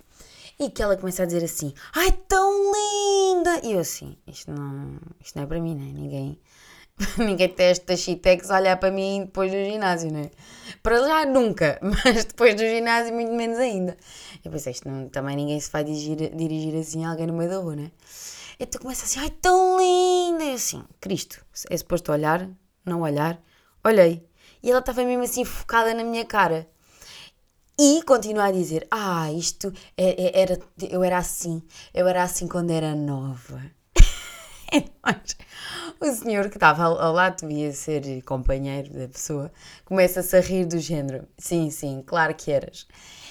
E 0.58 0.70
que 0.70 0.82
ela 0.82 0.96
começa 0.96 1.24
a 1.24 1.26
dizer 1.26 1.44
assim: 1.44 1.74
Ai, 1.94 2.12
tão 2.26 2.72
linda! 2.72 3.60
E 3.62 3.72
eu 3.72 3.80
assim: 3.80 4.16
Isto 4.26 4.52
não, 4.52 4.98
isto 5.20 5.36
não 5.36 5.42
é 5.42 5.46
para 5.46 5.60
mim, 5.60 5.74
né? 5.74 5.92
Ninguém, 5.92 6.40
ninguém 7.18 7.48
testa 7.48 7.96
Chitex 7.96 8.50
olhar 8.50 8.76
para 8.76 8.90
mim 8.90 9.24
depois 9.24 9.50
do 9.50 9.56
ginásio, 9.56 10.12
né? 10.12 10.30
Para 10.82 10.98
já 10.98 11.26
nunca, 11.26 11.78
mas 11.82 12.24
depois 12.24 12.54
do 12.54 12.62
ginásio, 12.62 13.14
muito 13.14 13.32
menos 13.32 13.58
ainda. 13.58 13.96
Eu 14.44 14.50
pensei: 14.50 14.72
Isto 14.72 14.88
não, 14.88 15.08
também 15.08 15.36
ninguém 15.36 15.58
se 15.58 15.70
vai 15.70 15.82
dirigir, 15.82 16.34
dirigir 16.34 16.74
assim 16.76 17.04
a 17.04 17.10
alguém 17.10 17.26
no 17.26 17.32
meio 17.32 17.50
da 17.50 17.58
rua, 17.58 17.76
né? 17.76 17.90
Então 18.60 18.80
começa 18.80 19.04
assim: 19.04 19.20
Ai, 19.20 19.30
tão 19.30 19.78
linda! 19.78 20.44
E 20.44 20.54
assim: 20.54 20.84
Cristo, 21.00 21.44
é 21.68 21.76
suposto 21.76 22.12
olhar, 22.12 22.48
não 22.84 23.00
olhar. 23.02 23.40
Olhei. 23.82 24.26
E 24.62 24.70
ela 24.70 24.80
estava 24.80 25.04
mesmo 25.04 25.24
assim 25.24 25.44
focada 25.44 25.92
na 25.92 26.04
minha 26.04 26.24
cara. 26.24 26.68
E 27.78 28.02
continua 28.04 28.44
a 28.44 28.52
dizer: 28.52 28.86
Ah, 28.90 29.32
isto 29.32 29.72
é, 29.96 30.26
é, 30.26 30.40
era, 30.42 30.58
eu 30.90 31.02
era 31.02 31.18
assim, 31.18 31.60
eu 31.92 32.06
era 32.06 32.22
assim 32.22 32.46
quando 32.46 32.70
era 32.70 32.94
nova. 32.94 33.60
O 36.00 36.12
senhor 36.12 36.48
que 36.48 36.56
estava 36.56 36.84
ao 36.84 37.12
lado, 37.12 37.46
devia 37.46 37.72
ser 37.72 38.22
companheiro 38.22 38.92
da 38.92 39.08
pessoa, 39.08 39.52
começa-se 39.84 40.36
a 40.36 40.40
rir 40.40 40.66
do 40.66 40.78
género: 40.78 41.26
Sim, 41.38 41.70
sim, 41.70 42.02
claro 42.06 42.34
que 42.34 42.50
eras. 42.50 42.86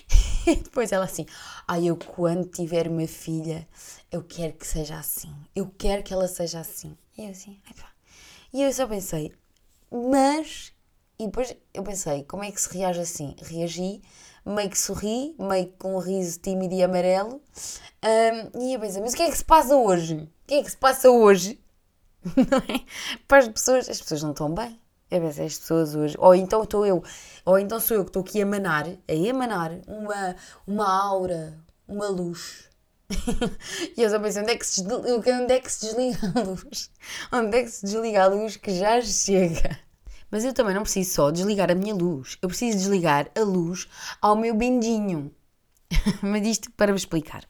E 0.46 0.56
depois 0.58 0.92
ela 0.92 1.06
assim: 1.06 1.26
Ah, 1.66 1.80
eu 1.80 1.96
quando 1.96 2.46
tiver 2.50 2.90
uma 2.90 3.08
filha, 3.08 3.66
eu 4.12 4.22
quero 4.22 4.54
que 4.54 4.68
seja 4.68 4.98
assim, 4.98 5.34
eu 5.56 5.74
quero 5.78 6.04
que 6.04 6.14
ela 6.14 6.28
seja 6.28 6.60
assim. 6.60 6.98
E 7.18 7.24
eu 7.24 7.32
assim: 7.32 7.58
pá. 7.80 7.90
E 8.54 8.62
eu 8.62 8.72
só 8.74 8.86
pensei: 8.86 9.32
Mas. 9.90 10.74
E 11.18 11.26
depois 11.26 11.56
eu 11.74 11.84
pensei: 11.84 12.24
Como 12.24 12.44
é 12.44 12.52
que 12.52 12.60
se 12.60 12.78
reage 12.78 13.00
assim? 13.00 13.36
Reagi 13.42 14.02
meio 14.46 14.70
que 14.70 14.78
sorri, 14.78 15.36
meio 15.40 15.68
que 15.68 15.78
com 15.78 15.96
um 15.96 16.00
riso 16.00 16.40
tímido 16.40 16.74
e 16.74 16.84
amarelo. 16.84 17.42
Um, 18.04 18.60
e 18.62 18.74
eu 18.74 18.80
pensei, 18.80 19.02
mas 19.02 19.14
o 19.14 19.16
que 19.16 19.24
é 19.24 19.32
que 19.32 19.38
se 19.38 19.46
passa 19.46 19.76
hoje? 19.76 20.16
O 20.16 20.48
que 20.48 20.56
é 20.56 20.64
que 20.64 20.72
se 20.72 20.78
passa 20.78 21.10
hoje? 21.10 21.60
É? 22.70 22.80
Para 23.28 23.40
as 23.40 23.48
pessoas, 23.50 23.90
as 23.90 24.00
pessoas 24.00 24.24
não 24.24 24.32
estão 24.32 24.54
bem. 24.54 24.80
Eu 25.12 25.22
pensei, 25.22 25.46
as 25.46 25.58
pessoas 25.58 25.96
hoje, 25.96 26.16
ou 26.18 26.34
então 26.34 26.64
estou 26.64 26.86
eu, 26.86 27.04
ou 27.46 27.60
então 27.60 27.80
sou 27.80 27.98
eu 27.98 28.04
que 28.04 28.10
estou 28.10 28.24
aqui 28.24 28.40
a 28.40 28.42
emanar, 28.42 28.88
a 28.88 29.14
emanar 29.14 29.72
uma, 29.88 30.36
uma 30.66 31.04
aura, 31.04 31.60
uma 31.88 32.08
luz. 32.08 32.68
e 33.96 34.02
eu 34.02 34.10
só 34.10 34.20
pensei, 34.20 34.42
onde 34.42 34.54
é, 34.54 34.58
que 34.58 34.66
se 34.66 34.82
desliga, 34.82 35.36
onde 35.36 35.54
é 35.54 35.60
que 35.60 35.72
se 35.72 35.86
desliga 35.86 36.34
a 36.36 36.44
luz? 36.44 36.92
Onde 37.32 37.58
é 37.58 37.64
que 37.64 37.70
se 37.70 37.86
desliga 37.86 38.24
a 38.24 38.28
luz 38.28 38.58
que 38.58 38.76
já 38.76 39.02
chega? 39.02 39.80
Mas 40.34 40.44
eu 40.44 40.52
também 40.52 40.74
não 40.74 40.82
preciso 40.82 41.13
só 41.13 41.30
desligar 41.30 41.70
a 41.70 41.75
minha 41.75 41.94
luz, 41.94 42.40
eu 42.42 42.50
preciso 42.50 42.75
desligar 42.75 43.30
a 43.36 43.42
luz 43.42 43.88
ao 44.20 44.36
meu 44.36 44.56
bendinho. 44.56 45.32
Mas 46.24 46.48
isto 46.48 46.72
para 46.72 46.92
vos 46.92 47.04
explicar. 47.04 47.44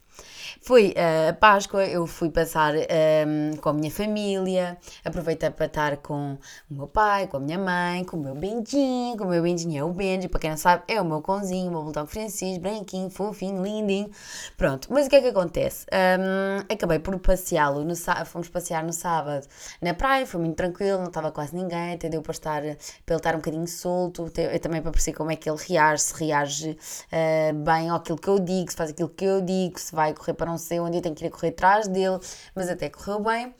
Foi 0.65 0.91
uh, 0.91 1.32
a 1.32 1.34
Páscoa, 1.34 1.86
eu 1.86 2.08
fui 2.08 2.29
passar 2.29 2.74
um, 2.74 2.77
ehm, 2.88 3.55
com 3.58 3.67
a 3.67 3.74
minha 3.74 3.91
família, 3.91 4.77
aproveitei 5.03 5.50
para 5.50 5.65
estar 5.65 5.98
com 5.98 6.38
o 6.72 6.74
meu 6.74 6.88
pai, 6.88 7.27
com 7.27 7.36
a 7.36 7.39
minha 7.41 7.60
mãe, 7.60 8.05
com 8.05 8.15
o 8.15 8.20
meu 8.22 8.34
Benjinho, 8.34 9.17
com 9.17 9.25
o 9.25 9.27
meu 9.27 9.43
Benjinho 9.43 9.77
é 9.77 9.84
o 9.84 9.91
Benji, 9.91 10.29
para 10.29 10.39
quem 10.39 10.51
não 10.51 10.55
sabe, 10.55 10.84
é 10.88 11.01
o 11.01 11.03
meu 11.03 11.22
cãozinho, 11.22 11.67
o 11.67 11.72
meu 11.72 11.84
bulldog 11.84 12.10
francês, 12.10 12.58
branquinho, 12.60 13.10
fofinho, 13.10 13.62
lindinho. 13.62 14.10
Pronto, 14.55 14.88
mas 14.89 15.05
o 15.08 15.10
que 15.10 15.17
é 15.17 15.22
que 15.22 15.27
acontece? 15.27 15.86
Um, 15.91 16.60
ehm, 16.60 16.65
acabei 16.72 17.00
por 17.00 17.20
passeá-lo, 17.20 17.86
fomos 18.25 18.48
passear 18.48 18.86
no 18.86 18.93
sábado 18.93 19.46
na 19.82 19.93
praia, 19.93 20.25
foi 20.25 20.39
muito 20.39 20.55
tranquilo, 20.55 21.00
não 21.00 21.08
estava 21.08 21.29
quase 21.29 21.53
ninguém, 21.53 21.96
entendeu? 21.96 22.22
Para, 22.22 22.32
estar, 22.32 22.62
para 22.62 23.15
ele 23.15 23.17
estar 23.17 23.34
um 23.34 23.39
bocadinho 23.39 23.67
solto, 23.67 24.32
também 24.62 24.82
para 24.82 24.91
perceber 24.91 25.17
como 25.17 25.29
é 25.29 25.36
que 25.36 25.50
ele 25.50 25.60
reage, 25.67 26.03
se 26.03 26.13
reage 26.13 26.70
uh, 26.72 27.53
bem 27.53 27.89
àquilo 27.89 28.17
que 28.17 28.29
eu 28.29 28.39
digo, 28.39 28.72
se 28.72 28.77
faz 28.77 28.91
aquilo 28.91 29.10
que 29.10 29.25
eu 29.25 29.41
digo, 29.41 29.77
se 29.77 29.93
vai 29.93 30.13
correr 30.13 30.34
para 30.34 30.52
sei 30.57 30.79
onde 30.79 30.98
eu 30.98 31.01
tenho 31.01 31.15
que 31.15 31.25
ir 31.25 31.29
correr 31.29 31.50
atrás 31.50 31.88
dele, 31.88 32.19
mas 32.55 32.69
até 32.69 32.89
correu 32.89 33.19
bem. 33.19 33.53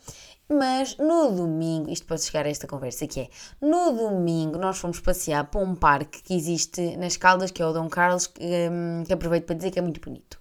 Mas 0.48 0.96
no 0.98 1.30
domingo, 1.32 1.90
isto 1.90 2.06
pode 2.06 2.22
chegar 2.22 2.44
a 2.44 2.50
esta 2.50 2.66
conversa 2.66 3.06
que 3.06 3.20
é, 3.20 3.28
no 3.60 3.92
domingo 3.92 4.58
nós 4.58 4.76
fomos 4.76 5.00
passear 5.00 5.44
para 5.44 5.60
um 5.60 5.74
parque 5.74 6.22
que 6.22 6.34
existe 6.34 6.96
nas 6.98 7.16
Caldas, 7.16 7.50
que 7.50 7.62
é 7.62 7.66
o 7.66 7.72
Dom 7.72 7.88
Carlos, 7.88 8.26
que, 8.26 8.42
hum, 8.42 9.04
que 9.06 9.12
aproveito 9.12 9.46
para 9.46 9.56
dizer 9.56 9.70
que 9.70 9.78
é 9.78 9.82
muito 9.82 10.00
bonito. 10.00 10.38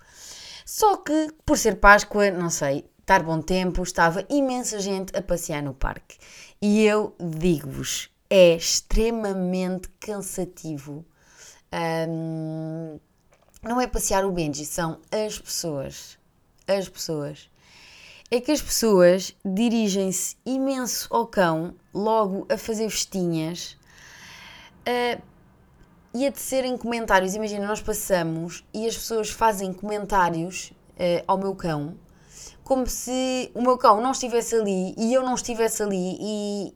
Só 0.66 0.98
que, 0.98 1.30
por 1.46 1.58
ser 1.58 1.80
Páscoa, 1.80 2.32
não 2.32 2.50
sei, 2.50 2.86
estar 3.00 3.24
bom 3.24 3.42
tempo, 3.42 3.84
estava 3.84 4.26
imensa 4.30 4.80
gente 4.80 5.16
a 5.16 5.22
passear 5.22 5.62
no 5.62 5.74
parque. 5.74 6.18
E 6.62 6.84
eu 6.84 7.16
digo-vos, 7.20 8.10
é 8.30 8.56
extremamente 8.56 9.90
cansativo. 10.00 11.06
Um, 12.10 13.00
não 13.62 13.80
é 13.80 13.88
passear 13.88 14.26
o 14.26 14.32
Benji, 14.32 14.66
são 14.66 15.00
as 15.12 15.40
pessoas 15.40 16.18
as 16.68 16.88
pessoas 16.90 17.50
é 18.32 18.42
que 18.42 18.52
as 18.52 18.62
pessoas 18.62 19.36
dirigem-se 19.46 20.36
imenso 20.44 21.08
ao 21.12 21.28
cão, 21.28 21.76
logo 21.94 22.48
a 22.50 22.58
fazer 22.58 22.90
festinhas 22.90 23.78
uh, 24.88 25.22
e 26.16 26.26
a 26.26 26.32
tecerem 26.32 26.76
comentários. 26.76 27.36
Imagina, 27.36 27.68
nós 27.68 27.80
passamos 27.80 28.66
e 28.74 28.88
as 28.88 28.96
pessoas 28.96 29.30
fazem 29.30 29.72
comentários 29.72 30.74
uh, 30.94 31.24
ao 31.28 31.38
meu 31.38 31.54
cão 31.54 31.96
como 32.64 32.88
se 32.88 33.52
o 33.54 33.62
meu 33.62 33.78
cão 33.78 34.02
não 34.02 34.12
estivesse 34.12 34.56
ali 34.56 34.96
e 34.98 35.14
eu 35.14 35.22
não 35.22 35.36
estivesse 35.36 35.84
ali 35.84 36.18
e 36.20 36.74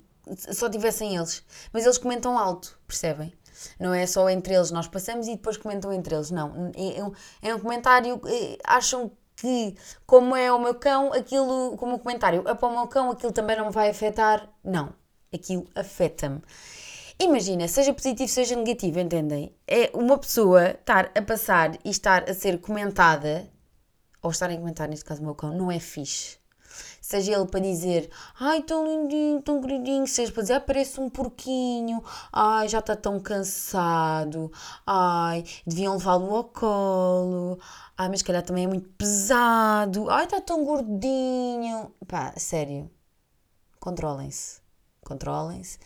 só 0.54 0.70
tivessem 0.70 1.16
eles. 1.16 1.44
Mas 1.72 1.86
eles 1.86 1.98
comentam 1.98 2.38
alto, 2.38 2.78
percebem? 2.86 3.34
Não 3.80 3.94
é 3.94 4.06
só 4.06 4.30
entre 4.30 4.54
eles, 4.54 4.70
nós 4.70 4.88
passamos 4.88 5.28
e 5.28 5.32
depois 5.32 5.58
comentam 5.58 5.92
entre 5.92 6.14
eles. 6.14 6.30
Não, 6.30 6.72
é, 6.76 7.04
um, 7.04 7.12
é 7.42 7.58
comentário, 7.58 8.22
eh, 8.28 8.58
acham 8.64 9.12
que, 9.38 9.76
como 10.06 10.36
é 10.36 10.52
o 10.52 10.60
meu 10.60 10.76
cão, 10.76 11.14
aquilo, 11.14 11.78
como 11.78 11.96
o 11.96 12.00
comentário, 12.00 12.44
é 12.48 12.56
para 12.56 12.68
o 12.68 12.72
meu 12.72 12.88
cão, 12.88 13.12
aquilo 13.12 13.32
também 13.32 13.56
não 13.56 13.68
me 13.68 13.72
vai 13.72 13.90
afetar. 13.90 14.50
Não, 14.64 14.94
aquilo 15.34 15.66
afeta-me. 15.76 16.42
Imagina, 17.20 17.68
seja 17.68 17.94
positivo, 17.94 18.30
seja 18.30 18.56
negativo, 18.56 19.00
entendem? 19.00 19.56
É 19.68 19.90
uma 19.94 20.18
pessoa 20.18 20.72
estar 20.72 21.12
a 21.16 21.22
passar 21.22 21.78
e 21.86 21.90
estar 21.90 22.30
a 22.30 22.34
ser 22.34 22.60
comentada, 22.60 23.50
ou 24.22 24.32
estar 24.32 24.50
a 24.50 24.58
comentar, 24.58 24.90
neste 24.90 25.06
caso 25.06 25.22
o 25.22 25.26
meu 25.26 25.36
cão, 25.36 25.54
não 25.54 25.72
é 25.72 25.80
fixe 25.80 26.38
seja 27.02 27.34
ele 27.34 27.46
para 27.48 27.60
dizer 27.60 28.10
ai 28.40 28.62
tão 28.62 28.86
lindinho, 28.86 29.42
tão 29.42 29.62
queridinho, 29.62 30.08
seja 30.08 30.32
para 30.32 30.42
dizer 30.44 30.54
ah, 30.54 30.62
parece 30.62 31.00
um 31.00 31.10
porquinho, 31.10 32.04
ai 32.32 32.68
já 32.68 32.80
está 32.80 32.96
tão 32.96 33.20
cansado, 33.20 34.52
ai 34.86 35.44
deviam 35.66 35.94
levá-lo 35.94 36.36
ao 36.36 36.44
colo, 36.46 37.60
ai 37.98 38.10
mas 38.10 38.22
calhar 38.22 38.44
também 38.44 38.66
é 38.66 38.68
muito 38.68 38.90
pesado, 38.90 40.10
ai 40.10 40.26
está 40.26 40.42
tão 40.42 40.64
gordinho, 40.64 41.92
pá, 42.08 42.34
sério, 42.38 42.90
controlem-se, 43.80 44.62
controlem-se. 45.08 45.80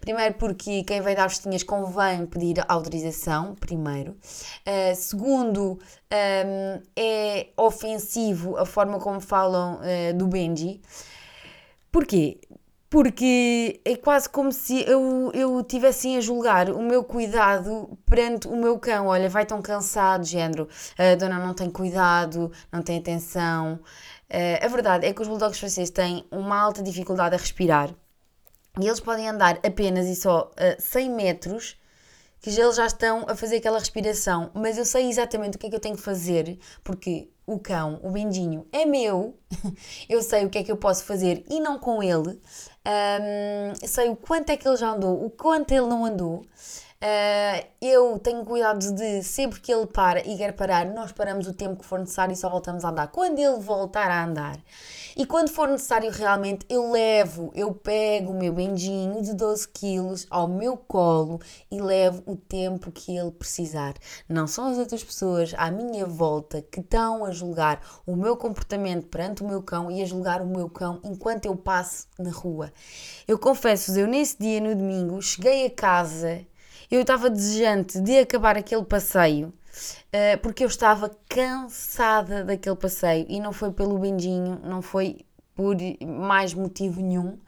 Primeiro 0.00 0.34
porque 0.34 0.84
quem 0.84 1.00
vai 1.00 1.14
dar 1.14 1.28
festinhas 1.28 1.62
convém 1.62 2.24
pedir 2.26 2.64
autorização, 2.68 3.54
primeiro. 3.56 4.12
Uh, 4.12 4.94
segundo, 4.94 5.72
um, 5.72 5.78
ehm, 6.10 6.82
é 6.96 7.48
ofensivo 7.56 8.56
a 8.56 8.64
forma 8.64 8.98
como 9.00 9.20
falam 9.20 9.80
uh, 9.80 10.16
do 10.16 10.26
Benji. 10.28 10.80
Porquê? 11.90 12.40
Porque 12.90 13.80
é 13.84 13.96
quase 13.96 14.30
como 14.30 14.50
se 14.50 14.82
eu, 14.88 15.30
eu 15.34 15.62
tivesse 15.62 16.16
a 16.16 16.20
julgar 16.22 16.70
o 16.70 16.80
meu 16.80 17.04
cuidado 17.04 17.98
perante 18.06 18.48
o 18.48 18.56
meu 18.56 18.78
cão. 18.78 19.08
Olha, 19.08 19.28
vai 19.28 19.44
tão 19.44 19.60
cansado, 19.60 20.24
género, 20.24 20.68
a 20.96 21.14
dona 21.16 21.38
não 21.38 21.52
tem 21.54 21.70
cuidado, 21.70 22.50
não 22.72 22.82
tem 22.82 22.98
atenção. 22.98 23.80
Uh, 24.30 24.64
a 24.64 24.68
verdade 24.68 25.06
é 25.06 25.12
que 25.12 25.20
os 25.20 25.28
bulldogs 25.28 25.58
franceses 25.58 25.90
têm 25.90 26.24
uma 26.30 26.58
alta 26.58 26.82
dificuldade 26.82 27.34
a 27.34 27.38
respirar 27.38 27.90
e 28.80 28.86
eles 28.86 29.00
podem 29.00 29.28
andar 29.28 29.58
apenas 29.64 30.06
e 30.06 30.16
só 30.16 30.50
uh, 30.52 30.80
100 30.80 31.10
metros 31.10 31.76
que 32.40 32.50
eles 32.50 32.76
já 32.76 32.86
estão 32.86 33.24
a 33.28 33.34
fazer 33.34 33.56
aquela 33.56 33.78
respiração, 33.78 34.50
mas 34.54 34.78
eu 34.78 34.84
sei 34.84 35.08
exatamente 35.08 35.56
o 35.56 35.58
que 35.58 35.66
é 35.66 35.70
que 35.70 35.76
eu 35.76 35.80
tenho 35.80 35.96
que 35.96 36.02
fazer, 36.02 36.58
porque 36.84 37.28
o 37.44 37.58
cão, 37.58 37.98
o 38.02 38.10
bendinho, 38.10 38.66
é 38.70 38.84
meu, 38.84 39.36
eu 40.08 40.22
sei 40.22 40.44
o 40.44 40.50
que 40.50 40.58
é 40.58 40.62
que 40.62 40.70
eu 40.70 40.76
posso 40.76 41.04
fazer 41.04 41.44
e 41.48 41.60
não 41.60 41.78
com 41.78 42.02
ele, 42.02 42.40
um, 42.86 43.86
sei 43.86 44.08
o 44.08 44.16
quanto 44.16 44.50
é 44.50 44.56
que 44.56 44.68
ele 44.68 44.76
já 44.76 44.90
andou, 44.90 45.24
o 45.24 45.30
quanto 45.30 45.72
ele 45.72 45.86
não 45.86 46.04
andou, 46.04 46.46
Uh, 47.00 47.64
eu 47.80 48.18
tenho 48.18 48.44
cuidado 48.44 48.92
de 48.92 49.22
sempre 49.22 49.60
que 49.60 49.72
ele 49.72 49.86
para 49.86 50.18
e 50.28 50.36
quer 50.36 50.52
parar, 50.52 50.84
nós 50.84 51.12
paramos 51.12 51.46
o 51.46 51.52
tempo 51.52 51.76
que 51.76 51.84
for 51.84 52.00
necessário 52.00 52.32
e 52.32 52.36
só 52.36 52.50
voltamos 52.50 52.84
a 52.84 52.88
andar. 52.88 53.06
Quando 53.06 53.38
ele 53.38 53.60
voltar 53.60 54.10
a 54.10 54.24
andar 54.24 54.58
e 55.16 55.24
quando 55.24 55.48
for 55.48 55.68
necessário 55.68 56.10
realmente, 56.10 56.66
eu 56.68 56.90
levo, 56.90 57.52
eu 57.54 57.72
pego 57.72 58.32
o 58.32 58.36
meu 58.36 58.52
bendinho 58.52 59.22
de 59.22 59.32
12 59.32 59.68
quilos 59.68 60.26
ao 60.28 60.48
meu 60.48 60.76
colo 60.76 61.40
e 61.70 61.80
levo 61.80 62.20
o 62.26 62.34
tempo 62.34 62.90
que 62.90 63.16
ele 63.16 63.30
precisar. 63.30 63.94
Não 64.28 64.48
são 64.48 64.66
as 64.66 64.76
outras 64.76 65.04
pessoas 65.04 65.54
à 65.56 65.70
minha 65.70 66.04
volta 66.04 66.62
que 66.62 66.80
estão 66.80 67.24
a 67.24 67.30
julgar 67.30 67.80
o 68.04 68.16
meu 68.16 68.36
comportamento 68.36 69.06
perante 69.06 69.44
o 69.44 69.46
meu 69.46 69.62
cão 69.62 69.88
e 69.88 70.02
a 70.02 70.04
julgar 70.04 70.42
o 70.42 70.46
meu 70.46 70.68
cão 70.68 70.98
enquanto 71.04 71.46
eu 71.46 71.54
passo 71.54 72.08
na 72.18 72.32
rua. 72.32 72.72
Eu 73.28 73.38
confesso, 73.38 73.96
eu 73.96 74.08
nesse 74.08 74.36
dia, 74.36 74.60
no 74.60 74.74
domingo, 74.74 75.22
cheguei 75.22 75.64
a 75.64 75.70
casa 75.70 76.44
eu 76.90 77.02
estava 77.02 77.28
desejante 77.28 78.00
de 78.00 78.18
acabar 78.18 78.56
aquele 78.56 78.84
passeio 78.84 79.48
uh, 79.48 80.38
porque 80.42 80.64
eu 80.64 80.68
estava 80.68 81.10
cansada 81.28 82.44
daquele 82.44 82.76
passeio 82.76 83.26
e 83.28 83.40
não 83.40 83.52
foi 83.52 83.72
pelo 83.72 83.98
Benjinho, 83.98 84.60
não 84.64 84.82
foi 84.82 85.24
por 85.54 85.76
mais 86.06 86.54
motivo 86.54 87.00
nenhum, 87.00 87.38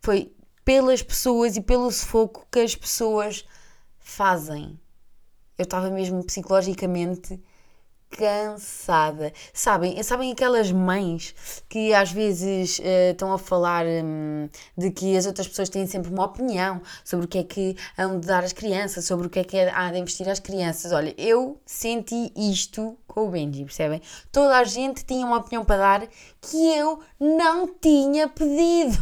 foi 0.00 0.32
pelas 0.64 1.02
pessoas 1.02 1.56
e 1.56 1.60
pelo 1.60 1.90
sufoco 1.90 2.46
que 2.50 2.60
as 2.60 2.74
pessoas 2.74 3.44
fazem. 3.98 4.78
Eu 5.56 5.64
estava 5.64 5.90
mesmo 5.90 6.24
psicologicamente 6.24 7.40
cansada. 8.10 9.32
Sabem, 9.52 10.02
sabem 10.02 10.32
aquelas 10.32 10.72
mães 10.72 11.34
que 11.68 11.92
às 11.92 12.10
vezes 12.10 12.78
uh, 12.78 13.12
estão 13.12 13.32
a 13.32 13.38
falar 13.38 13.84
um, 13.86 14.48
de 14.76 14.90
que 14.90 15.16
as 15.16 15.26
outras 15.26 15.46
pessoas 15.46 15.68
têm 15.68 15.86
sempre 15.86 16.10
uma 16.10 16.24
opinião 16.24 16.80
sobre 17.04 17.26
o 17.26 17.28
que 17.28 17.38
é 17.38 17.44
que 17.44 17.76
hão 17.96 18.18
de 18.18 18.26
dar 18.26 18.42
às 18.42 18.52
crianças, 18.52 19.04
sobre 19.04 19.26
o 19.26 19.30
que 19.30 19.38
é 19.38 19.44
que 19.44 19.58
há 19.58 19.90
de 19.92 19.98
investir 19.98 20.28
às 20.28 20.38
crianças. 20.38 20.92
Olha, 20.92 21.14
eu 21.18 21.60
senti 21.64 22.32
isto 22.36 22.96
com 23.06 23.26
o 23.26 23.30
Benji, 23.30 23.64
percebem? 23.64 24.00
Toda 24.32 24.58
a 24.58 24.64
gente 24.64 25.04
tinha 25.04 25.26
uma 25.26 25.38
opinião 25.38 25.64
para 25.64 25.76
dar 25.76 26.08
que 26.40 26.56
eu 26.74 27.00
não 27.20 27.68
tinha 27.80 28.28
pedido. 28.28 28.96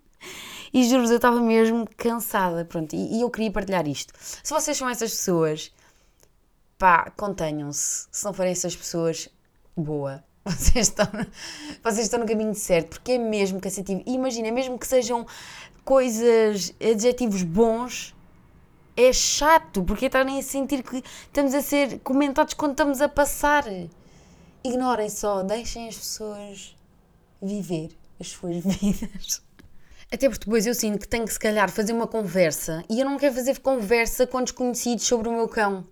e 0.72 0.84
juro-vos, 0.88 1.10
eu 1.10 1.16
estava 1.16 1.40
mesmo 1.40 1.88
cansada, 1.96 2.64
pronto, 2.64 2.94
e, 2.94 3.18
e 3.18 3.22
eu 3.22 3.30
queria 3.30 3.50
partilhar 3.50 3.86
isto. 3.86 4.12
Se 4.18 4.52
vocês 4.52 4.76
são 4.76 4.88
essas 4.88 5.10
pessoas 5.10 5.72
pá, 6.78 7.10
contenham-se. 7.16 8.06
Se 8.10 8.24
não 8.24 8.32
forem 8.32 8.52
essas 8.52 8.74
pessoas, 8.74 9.28
boa. 9.76 10.24
Vocês 10.46 10.86
estão, 10.88 11.06
vocês 11.82 12.06
estão 12.06 12.20
no 12.20 12.26
caminho 12.26 12.54
certo, 12.54 12.90
porque 12.90 13.12
é 13.12 13.18
mesmo 13.18 13.60
cansativo. 13.60 14.02
Imagina, 14.06 14.50
mesmo 14.50 14.78
que 14.78 14.86
sejam 14.86 15.26
coisas, 15.84 16.72
adjetivos 16.80 17.42
bons, 17.42 18.14
é 18.96 19.12
chato, 19.12 19.82
porque 19.82 20.06
estarem 20.06 20.38
a 20.38 20.42
sentir 20.42 20.82
que 20.82 21.02
estamos 21.26 21.52
a 21.52 21.60
ser 21.60 21.98
comentados 21.98 22.54
quando 22.54 22.70
estamos 22.70 23.02
a 23.02 23.10
passar. 23.10 23.64
Ignorem 24.64 25.10
só, 25.10 25.42
deixem 25.42 25.86
as 25.86 25.96
pessoas 25.96 26.74
viver 27.42 27.90
as 28.18 28.28
suas 28.28 28.64
vidas. 28.64 29.42
Até 30.10 30.30
porque 30.30 30.46
depois 30.46 30.66
eu 30.66 30.74
sinto 30.74 31.00
que 31.00 31.08
tenho 31.08 31.26
que, 31.26 31.32
se 31.34 31.38
calhar, 31.38 31.70
fazer 31.70 31.92
uma 31.92 32.06
conversa 32.06 32.82
e 32.88 33.00
eu 33.00 33.04
não 33.04 33.18
quero 33.18 33.34
fazer 33.34 33.58
conversa 33.58 34.26
com 34.26 34.42
desconhecidos 34.42 35.04
sobre 35.04 35.28
o 35.28 35.32
meu 35.32 35.46
cão 35.46 35.86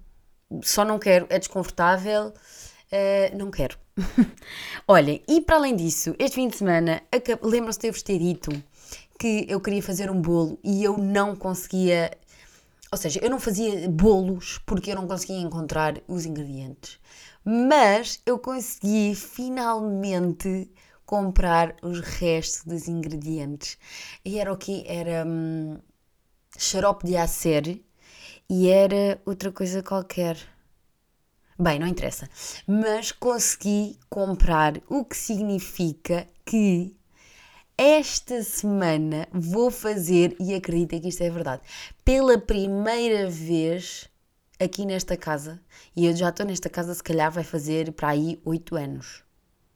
só 0.62 0.84
não 0.84 0.98
quero, 0.98 1.26
é 1.28 1.38
desconfortável, 1.38 2.28
uh, 2.28 3.36
não 3.36 3.50
quero. 3.50 3.76
Olhem, 4.86 5.22
e 5.26 5.40
para 5.40 5.56
além 5.56 5.74
disso, 5.74 6.14
este 6.18 6.34
fim 6.34 6.48
de 6.48 6.56
semana, 6.56 7.02
lembram-se 7.42 7.78
de 7.80 7.88
eu 7.88 7.92
vos 7.92 8.02
ter 8.02 8.18
dito 8.18 8.50
que 9.18 9.46
eu 9.48 9.60
queria 9.60 9.82
fazer 9.82 10.10
um 10.10 10.20
bolo 10.20 10.58
e 10.62 10.84
eu 10.84 10.98
não 10.98 11.34
conseguia. 11.34 12.10
Ou 12.92 12.98
seja, 12.98 13.18
eu 13.22 13.30
não 13.30 13.40
fazia 13.40 13.88
bolos 13.88 14.58
porque 14.66 14.92
eu 14.92 14.96
não 14.96 15.06
conseguia 15.06 15.38
encontrar 15.38 16.00
os 16.06 16.24
ingredientes. 16.24 16.98
Mas 17.44 18.20
eu 18.26 18.38
consegui 18.38 19.14
finalmente 19.14 20.70
comprar 21.04 21.76
os 21.82 22.00
restos 22.00 22.64
dos 22.64 22.88
ingredientes. 22.88 23.78
E 24.24 24.38
era 24.38 24.52
o 24.52 24.56
que? 24.56 24.84
Era 24.86 25.24
hum, 25.26 25.78
xarope 26.58 27.06
de 27.06 27.16
acer 27.16 27.82
e 28.48 28.68
era 28.68 29.20
outra 29.24 29.50
coisa 29.50 29.82
qualquer. 29.82 30.36
Bem, 31.58 31.78
não 31.78 31.86
interessa. 31.86 32.28
Mas 32.66 33.12
consegui 33.12 33.98
comprar, 34.10 34.80
o 34.88 35.04
que 35.04 35.16
significa 35.16 36.26
que 36.44 36.94
esta 37.78 38.42
semana 38.42 39.28
vou 39.32 39.70
fazer, 39.70 40.36
e 40.40 40.54
acredita 40.54 40.98
que 41.00 41.08
isto 41.08 41.22
é 41.22 41.30
verdade, 41.30 41.62
pela 42.04 42.38
primeira 42.38 43.28
vez 43.28 44.08
aqui 44.58 44.86
nesta 44.86 45.16
casa, 45.16 45.60
e 45.94 46.06
eu 46.06 46.16
já 46.16 46.30
estou 46.30 46.46
nesta 46.46 46.70
casa, 46.70 46.94
se 46.94 47.02
calhar 47.02 47.30
vai 47.30 47.44
fazer 47.44 47.92
para 47.92 48.08
aí 48.08 48.40
8 48.44 48.76
anos. 48.76 49.22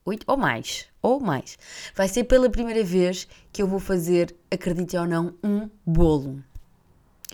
8 0.05 0.25
ou 0.27 0.37
mais, 0.37 0.87
ou 1.03 1.21
mais. 1.21 1.59
Vai 1.95 2.09
ser 2.09 2.25
pela 2.25 2.49
primeira 2.49 2.83
vez 2.83 3.29
que 3.53 3.63
eu 3.63 3.67
vou 3.67 3.79
fazer, 3.79 4.35
acredite 4.51 4.97
ou 4.97 5.07
não, 5.07 5.35
um 5.45 5.69
bolo. 5.85 6.43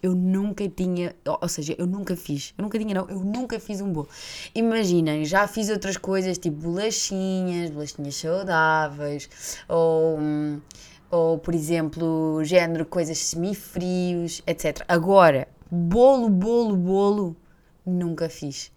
Eu 0.03 0.15
nunca 0.15 0.69
tinha, 0.69 1.17
ou 1.25 1.49
seja, 1.49 1.75
eu 1.79 1.87
nunca 1.87 2.15
fiz, 2.17 2.53
eu 2.59 2.63
nunca 2.63 2.79
tinha 2.79 2.95
não, 2.95 3.09
eu 3.09 3.21
nunca 3.21 3.59
fiz 3.59 3.81
um 3.81 3.91
bolo. 3.91 4.09
Imaginem, 4.55 5.25
já 5.25 5.49
fiz 5.49 5.71
outras 5.71 5.97
coisas 5.97 6.37
tipo 6.37 6.57
bolachinhas, 6.59 7.71
bolachinhas 7.71 8.15
saudáveis, 8.17 9.29
ou, 9.69 10.19
ou 11.11 11.39
por 11.39 11.55
exemplo, 11.55 12.45
género 12.45 12.85
coisas 12.85 13.19
semifrios, 13.19 14.43
etc. 14.47 14.85
Agora, 14.87 15.49
bolo, 15.71 16.29
bolo, 16.29 16.77
bolo, 16.77 17.37
nunca 17.85 18.29
fiz. 18.29 18.71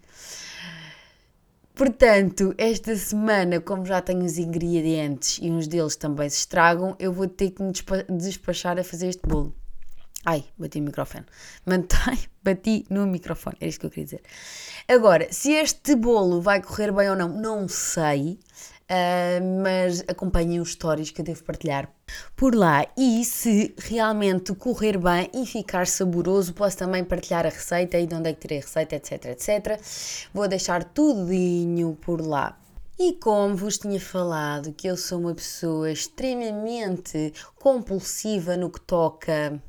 Portanto, 1.75 2.53
esta 2.57 2.93
semana, 2.97 3.61
como 3.61 3.85
já 3.85 4.01
tenho 4.01 4.25
os 4.25 4.37
ingredientes 4.37 5.39
e 5.41 5.49
uns 5.49 5.65
deles 5.65 5.95
também 5.95 6.29
se 6.29 6.39
estragam, 6.39 6.93
eu 6.99 7.13
vou 7.13 7.25
ter 7.25 7.51
que 7.51 7.63
me 7.63 7.71
despachar 8.17 8.77
a 8.77 8.83
fazer 8.83 9.07
este 9.07 9.25
bolo. 9.25 9.55
Ai, 10.25 10.43
bati 10.57 10.79
no 10.79 10.87
microfone. 10.87 11.25
Mantém, 11.65 12.19
bati 12.43 12.85
no 12.89 13.07
microfone. 13.07 13.57
Era 13.59 13.69
isso 13.69 13.79
que 13.79 13.85
eu 13.85 13.89
queria 13.89 14.05
dizer. 14.05 14.21
Agora, 14.87 15.31
se 15.31 15.53
este 15.53 15.95
bolo 15.95 16.41
vai 16.41 16.61
correr 16.61 16.91
bem 16.91 17.09
ou 17.09 17.15
não, 17.15 17.29
não 17.29 17.67
sei. 17.67 18.39
Uh, 18.91 19.61
mas 19.61 20.03
acompanhem 20.07 20.59
os 20.59 20.71
stories 20.71 21.11
que 21.11 21.21
eu 21.21 21.25
devo 21.25 21.43
partilhar 21.43 21.87
por 22.35 22.55
lá. 22.55 22.87
E 22.97 23.23
se 23.23 23.75
realmente 23.77 24.53
correr 24.55 24.97
bem 24.97 25.29
e 25.31 25.45
ficar 25.45 25.85
saboroso, 25.85 26.55
posso 26.55 26.77
também 26.77 27.03
partilhar 27.03 27.45
a 27.45 27.49
receita 27.49 27.99
e 27.99 28.07
de 28.07 28.15
onde 28.15 28.29
é 28.29 28.33
que 28.33 28.39
tirei 28.39 28.57
a 28.57 28.61
receita, 28.61 28.95
etc, 28.95 29.25
etc. 29.25 29.79
Vou 30.33 30.47
deixar 30.47 30.83
tudinho 30.83 31.95
por 32.01 32.19
lá. 32.19 32.57
E 32.97 33.13
como 33.13 33.55
vos 33.55 33.77
tinha 33.77 33.99
falado 33.99 34.73
que 34.73 34.87
eu 34.87 34.97
sou 34.97 35.19
uma 35.19 35.35
pessoa 35.35 35.91
extremamente 35.91 37.31
compulsiva 37.59 38.57
no 38.57 38.71
que 38.71 38.81
toca 38.81 39.61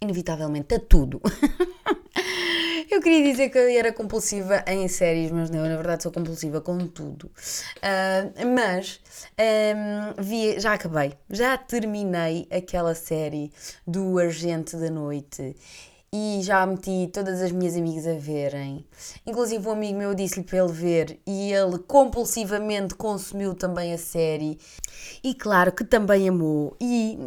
inevitavelmente 0.00 0.74
a 0.74 0.80
tudo. 0.80 1.20
eu 2.90 3.00
queria 3.00 3.22
dizer 3.22 3.50
que 3.50 3.58
eu 3.58 3.68
era 3.68 3.92
compulsiva 3.92 4.64
em 4.66 4.86
séries, 4.88 5.30
mas 5.30 5.50
não, 5.50 5.62
na 5.62 5.76
verdade 5.76 6.02
sou 6.02 6.12
compulsiva 6.12 6.60
com 6.60 6.78
tudo. 6.86 7.30
Uh, 7.78 8.46
mas 8.54 9.00
um, 9.38 10.22
vi, 10.22 10.58
já 10.60 10.74
acabei, 10.74 11.14
já 11.30 11.56
terminei 11.56 12.46
aquela 12.50 12.94
série 12.94 13.52
do 13.86 14.18
Argente 14.18 14.76
da 14.76 14.90
Noite 14.90 15.56
e 16.16 16.40
já 16.42 16.64
meti 16.64 17.10
todas 17.12 17.42
as 17.42 17.50
minhas 17.50 17.76
amigas 17.76 18.06
a 18.06 18.14
verem. 18.14 18.86
Inclusive, 19.26 19.66
um 19.66 19.72
amigo 19.72 19.98
meu 19.98 20.14
disse-lhe 20.14 20.46
para 20.46 20.58
ele 20.58 20.72
ver 20.72 21.20
e 21.26 21.52
ele 21.52 21.76
compulsivamente 21.76 22.94
consumiu 22.94 23.52
também 23.52 23.92
a 23.92 23.98
série. 23.98 24.56
E 25.24 25.34
claro 25.34 25.72
que 25.72 25.82
também 25.82 26.28
amou. 26.28 26.76
E, 26.80 27.18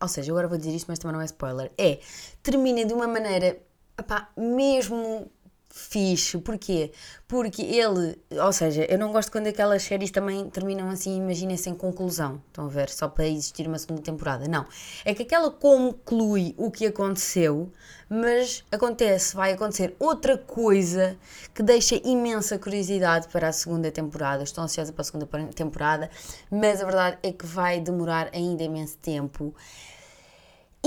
ou 0.00 0.08
seja, 0.08 0.32
agora 0.32 0.48
vou 0.48 0.58
dizer 0.58 0.74
isto, 0.74 0.88
mas 0.88 0.98
também 0.98 1.14
não 1.14 1.22
é 1.22 1.26
spoiler. 1.26 1.70
É, 1.78 2.00
termina 2.42 2.84
de 2.84 2.92
uma 2.92 3.06
maneira, 3.06 3.58
opá, 3.96 4.28
mesmo 4.36 5.30
fixe. 5.76 6.38
Porquê? 6.38 6.90
Porque 7.28 7.62
ele, 7.62 8.18
ou 8.30 8.52
seja, 8.52 8.84
eu 8.84 8.98
não 8.98 9.12
gosto 9.12 9.30
quando 9.30 9.46
aquelas 9.46 9.82
séries 9.82 10.10
também 10.10 10.48
terminam 10.48 10.88
assim, 10.88 11.18
imaginem 11.18 11.56
sem 11.56 11.74
conclusão. 11.74 12.40
Estão 12.46 12.64
a 12.64 12.68
ver? 12.68 12.88
Só 12.88 13.08
para 13.08 13.26
existir 13.26 13.68
uma 13.68 13.78
segunda 13.78 14.00
temporada. 14.00 14.48
Não. 14.48 14.64
É 15.04 15.12
que 15.12 15.22
aquela 15.22 15.50
conclui 15.50 16.54
o 16.56 16.70
que 16.70 16.86
aconteceu, 16.86 17.70
mas 18.08 18.64
acontece, 18.72 19.36
vai 19.36 19.52
acontecer 19.52 19.94
outra 19.98 20.38
coisa 20.38 21.16
que 21.54 21.62
deixa 21.62 21.96
imensa 22.04 22.58
curiosidade 22.58 23.28
para 23.28 23.48
a 23.48 23.52
segunda 23.52 23.90
temporada. 23.90 24.44
Estou 24.44 24.64
ansiosa 24.64 24.92
para 24.92 25.02
a 25.02 25.04
segunda 25.04 25.26
temporada, 25.54 26.08
mas 26.50 26.80
a 26.80 26.86
verdade 26.86 27.18
é 27.22 27.32
que 27.32 27.44
vai 27.44 27.80
demorar 27.80 28.30
ainda 28.32 28.62
imenso 28.62 28.96
tempo. 28.98 29.54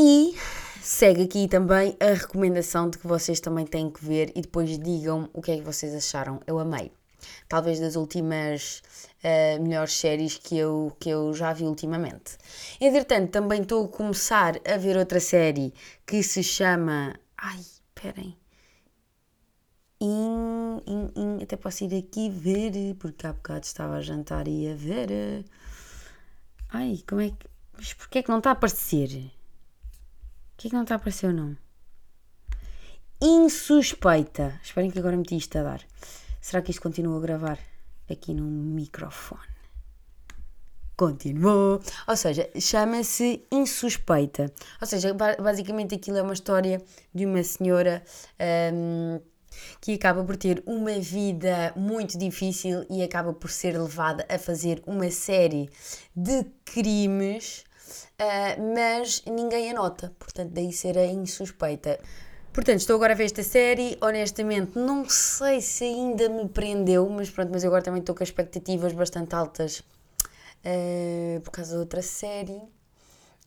E 0.01 0.33
segue 0.81 1.23
aqui 1.23 1.45
também 1.49 1.97
a 1.99 2.13
recomendação 2.13 2.89
de 2.89 2.97
que 2.97 3.05
vocês 3.05 3.41
também 3.41 3.65
têm 3.65 3.91
que 3.91 4.05
ver 4.05 4.31
e 4.33 4.41
depois 4.41 4.79
digam 4.79 5.29
o 5.33 5.41
que 5.41 5.51
é 5.51 5.57
que 5.57 5.62
vocês 5.62 5.93
acharam. 5.93 6.39
Eu 6.47 6.57
amei. 6.57 6.93
Talvez 7.49 7.81
das 7.81 7.97
últimas 7.97 8.81
uh, 9.21 9.62
melhores 9.62 9.91
séries 9.91 10.38
que 10.38 10.57
eu, 10.57 10.95
que 11.01 11.09
eu 11.09 11.33
já 11.33 11.51
vi 11.51 11.65
ultimamente. 11.65 12.38
Entretanto, 12.79 13.29
também 13.29 13.62
estou 13.62 13.83
a 13.83 13.88
começar 13.89 14.55
a 14.65 14.77
ver 14.77 14.95
outra 14.95 15.19
série 15.19 15.73
que 16.05 16.23
se 16.23 16.43
chama 16.43 17.13
Ai, 17.38 17.59
esperem. 17.59 18.38
In, 19.99 20.81
in, 20.88 21.12
in, 21.13 21.43
até 21.43 21.57
posso 21.57 21.83
ir 21.83 21.93
aqui 21.97 22.29
ver, 22.29 22.95
porque 22.99 23.27
há 23.27 23.33
bocado 23.33 23.65
estava 23.65 23.95
a 23.95 24.01
jantar 24.01 24.47
e 24.47 24.71
a 24.71 24.75
ver. 24.75 25.43
Ai, 26.69 27.03
como 27.05 27.19
é 27.19 27.31
que. 27.31 27.49
Mas 27.73 27.93
porquê 27.93 28.19
é 28.19 28.23
que 28.23 28.29
não 28.29 28.38
está 28.38 28.51
a 28.51 28.53
aparecer? 28.53 29.29
Porquê 30.59 30.67
é 30.67 30.71
que 30.71 30.75
não 30.75 30.83
está 30.83 30.95
a 30.95 30.97
aparecer 30.97 31.27
o 31.27 31.33
nome? 31.33 31.57
Insuspeita. 33.21 34.59
Esperem 34.61 34.91
que 34.91 34.99
agora 34.99 35.15
meti 35.15 35.37
isto 35.37 35.57
a 35.57 35.63
dar. 35.63 35.81
Será 36.41 36.61
que 36.61 36.69
isto 36.69 36.81
continua 36.81 37.17
a 37.17 37.21
gravar 37.21 37.57
aqui 38.11 38.33
no 38.33 38.43
microfone? 38.43 39.47
Continuou. 40.97 41.81
Ou 42.05 42.17
seja, 42.17 42.49
chama-se 42.59 43.47
Insuspeita. 43.49 44.53
Ou 44.81 44.85
seja, 44.85 45.13
basicamente 45.13 45.95
aquilo 45.95 46.17
é 46.17 46.21
uma 46.21 46.33
história 46.33 46.83
de 47.15 47.25
uma 47.25 47.41
senhora. 47.41 48.03
Um, 48.73 49.21
que 49.79 49.93
acaba 49.93 50.23
por 50.25 50.35
ter 50.35 50.61
uma 50.65 50.99
vida 50.99 51.73
muito 51.75 52.17
difícil 52.17 52.85
e 52.89 53.01
acaba 53.01 53.33
por 53.33 53.49
ser 53.49 53.79
levada 53.79 54.25
a 54.29 54.37
fazer 54.37 54.81
uma 54.85 55.09
série 55.09 55.69
de 56.15 56.43
crimes, 56.63 57.63
uh, 58.19 58.75
mas 58.75 59.23
ninguém 59.25 59.71
a 59.71 59.73
nota, 59.73 60.13
portanto, 60.19 60.52
daí 60.52 60.71
ser 60.71 60.97
a 60.97 61.06
insuspeita. 61.06 61.99
Portanto, 62.52 62.80
estou 62.80 62.95
agora 62.95 63.13
a 63.13 63.15
ver 63.15 63.25
esta 63.25 63.43
série, 63.43 63.97
honestamente, 64.02 64.78
não 64.78 65.08
sei 65.08 65.62
se 65.62 65.84
ainda 65.84 66.28
me 66.28 66.49
prendeu, 66.49 67.08
mas 67.10 67.30
pronto, 67.30 67.52
mas 67.52 67.63
eu 67.63 67.69
agora 67.69 67.84
também 67.84 67.99
estou 67.99 68.15
com 68.15 68.23
expectativas 68.23 68.91
bastante 68.93 69.36
altas 69.36 69.80
uh, 69.80 71.39
por 71.41 71.52
causa 71.52 71.73
da 71.73 71.80
outra 71.80 72.02
série. 72.02 72.62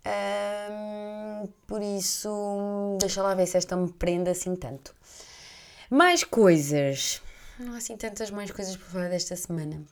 Uh, 0.05 1.49
por 1.67 1.83
isso, 1.83 2.97
deixa 3.01 3.23
lá 3.23 3.35
ver 3.35 3.47
se 3.47 3.57
esta 3.57 3.77
me 3.77 3.93
prende 3.93 4.31
assim 4.31 4.55
tanto. 4.57 4.95
Mais 5.91 6.25
coisas. 6.25 7.21
Não 7.59 7.75
há 7.75 7.77
assim 7.77 7.97
tantas 7.97 8.31
mais 8.31 8.51
coisas 8.51 8.77
para 8.77 8.87
falar 8.87 9.09
desta 9.11 9.37
semana. 9.37 9.83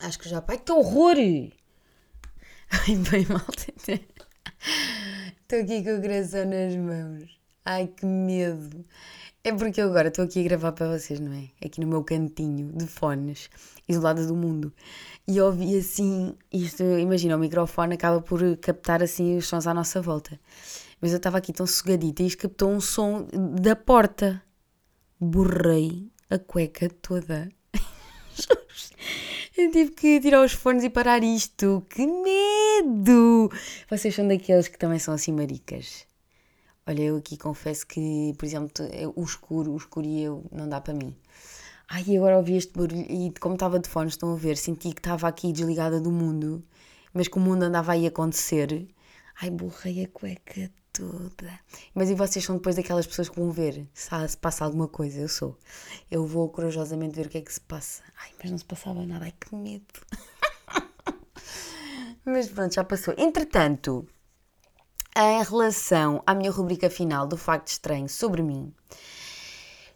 Acho 0.00 0.18
que 0.18 0.28
já. 0.28 0.42
Ai, 0.46 0.58
que 0.58 0.72
horror! 0.72 1.16
Ai, 2.86 2.96
bem 2.96 3.26
mal. 3.26 3.40
Estou 5.42 5.60
aqui 5.60 5.82
com 5.82 5.96
o 5.96 6.02
coração 6.02 6.44
nas 6.44 6.76
mãos. 6.76 7.38
Ai, 7.64 7.86
que 7.86 8.04
medo. 8.04 8.84
É 9.42 9.52
porque 9.52 9.80
eu 9.80 9.88
agora 9.88 10.08
estou 10.08 10.24
aqui 10.24 10.40
a 10.40 10.42
gravar 10.42 10.72
para 10.72 10.98
vocês, 10.98 11.18
não 11.18 11.32
é? 11.32 11.48
Aqui 11.64 11.80
no 11.80 11.86
meu 11.86 12.04
cantinho 12.04 12.70
de 12.74 12.86
fones, 12.86 13.48
isolada 13.88 14.26
do 14.26 14.36
mundo. 14.36 14.72
E 15.26 15.40
ouvi 15.40 15.78
assim, 15.78 16.34
isto, 16.52 16.82
imagina, 16.82 17.36
o 17.36 17.38
microfone 17.38 17.94
acaba 17.94 18.20
por 18.20 18.40
captar 18.58 19.02
assim 19.02 19.38
os 19.38 19.46
sons 19.46 19.66
à 19.66 19.72
nossa 19.72 20.02
volta. 20.02 20.38
Mas 21.00 21.12
eu 21.12 21.16
estava 21.16 21.38
aqui 21.38 21.52
tão 21.52 21.66
sugadita 21.66 22.22
e 22.22 22.26
isto 22.26 22.42
captou 22.42 22.70
um 22.70 22.80
som 22.80 23.26
da 23.60 23.74
porta. 23.74 24.42
Borrei 25.18 26.10
a 26.28 26.38
cueca 26.38 26.90
toda. 27.00 27.48
Eu 29.58 29.72
tive 29.72 29.90
que 29.90 30.20
tirar 30.20 30.44
os 30.44 30.52
fones 30.52 30.84
e 30.84 30.90
parar 30.90 31.22
isto. 31.24 31.84
Que 31.90 32.06
medo! 32.06 33.50
Vocês 33.90 34.14
são 34.14 34.26
daqueles 34.28 34.68
que 34.68 34.78
também 34.78 35.00
são 35.00 35.14
assim 35.14 35.32
maricas. 35.32 36.06
Olha, 36.86 37.02
eu 37.02 37.16
aqui 37.16 37.36
confesso 37.36 37.84
que, 37.86 38.32
por 38.38 38.46
exemplo, 38.46 38.72
o 39.16 39.22
escuro, 39.24 39.72
o 39.72 39.76
escuro 39.76 40.06
e 40.06 40.22
eu, 40.22 40.44
não 40.52 40.68
dá 40.68 40.80
para 40.80 40.94
mim. 40.94 41.14
Ai, 41.88 42.16
agora 42.16 42.36
ouvi 42.36 42.56
este 42.56 42.72
barulho 42.72 43.04
e 43.10 43.32
como 43.40 43.54
estava 43.54 43.80
de 43.80 43.88
fones, 43.88 44.12
estão 44.14 44.32
a 44.32 44.36
ver, 44.36 44.56
senti 44.56 44.92
que 44.92 45.00
estava 45.00 45.26
aqui 45.26 45.52
desligada 45.52 46.00
do 46.00 46.12
mundo, 46.12 46.62
mas 47.12 47.26
que 47.26 47.36
o 47.36 47.40
mundo 47.40 47.64
andava 47.64 47.92
aí 47.92 48.04
a 48.06 48.08
acontecer. 48.08 48.86
Ai, 49.40 49.50
borrei 49.50 50.04
a 50.04 50.08
cueca 50.08 50.70
Mas 51.94 52.10
e 52.10 52.14
vocês 52.14 52.44
são 52.44 52.56
depois 52.56 52.76
daquelas 52.76 53.06
pessoas 53.06 53.28
que 53.28 53.38
vão 53.38 53.50
ver 53.50 53.88
se, 53.92 54.10
se 54.28 54.36
passa 54.36 54.64
alguma 54.64 54.88
coisa? 54.88 55.20
Eu 55.20 55.28
sou. 55.28 55.56
Eu 56.10 56.26
vou 56.26 56.48
corajosamente 56.48 57.16
ver 57.16 57.26
o 57.26 57.28
que 57.28 57.38
é 57.38 57.40
que 57.40 57.52
se 57.52 57.60
passa. 57.60 58.02
Ai, 58.22 58.30
mas 58.40 58.50
não 58.50 58.58
se 58.58 58.64
passava 58.64 59.04
nada. 59.06 59.24
Ai, 59.24 59.34
que 59.38 59.54
medo. 59.54 59.84
mas 62.24 62.48
pronto, 62.48 62.74
já 62.74 62.84
passou. 62.84 63.14
Entretanto, 63.16 64.06
em 65.16 65.42
relação 65.42 66.22
à 66.26 66.34
minha 66.34 66.50
rubrica 66.50 66.88
final 66.88 67.26
do 67.26 67.36
facto 67.36 67.68
estranho 67.68 68.08
sobre 68.08 68.42
mim, 68.42 68.72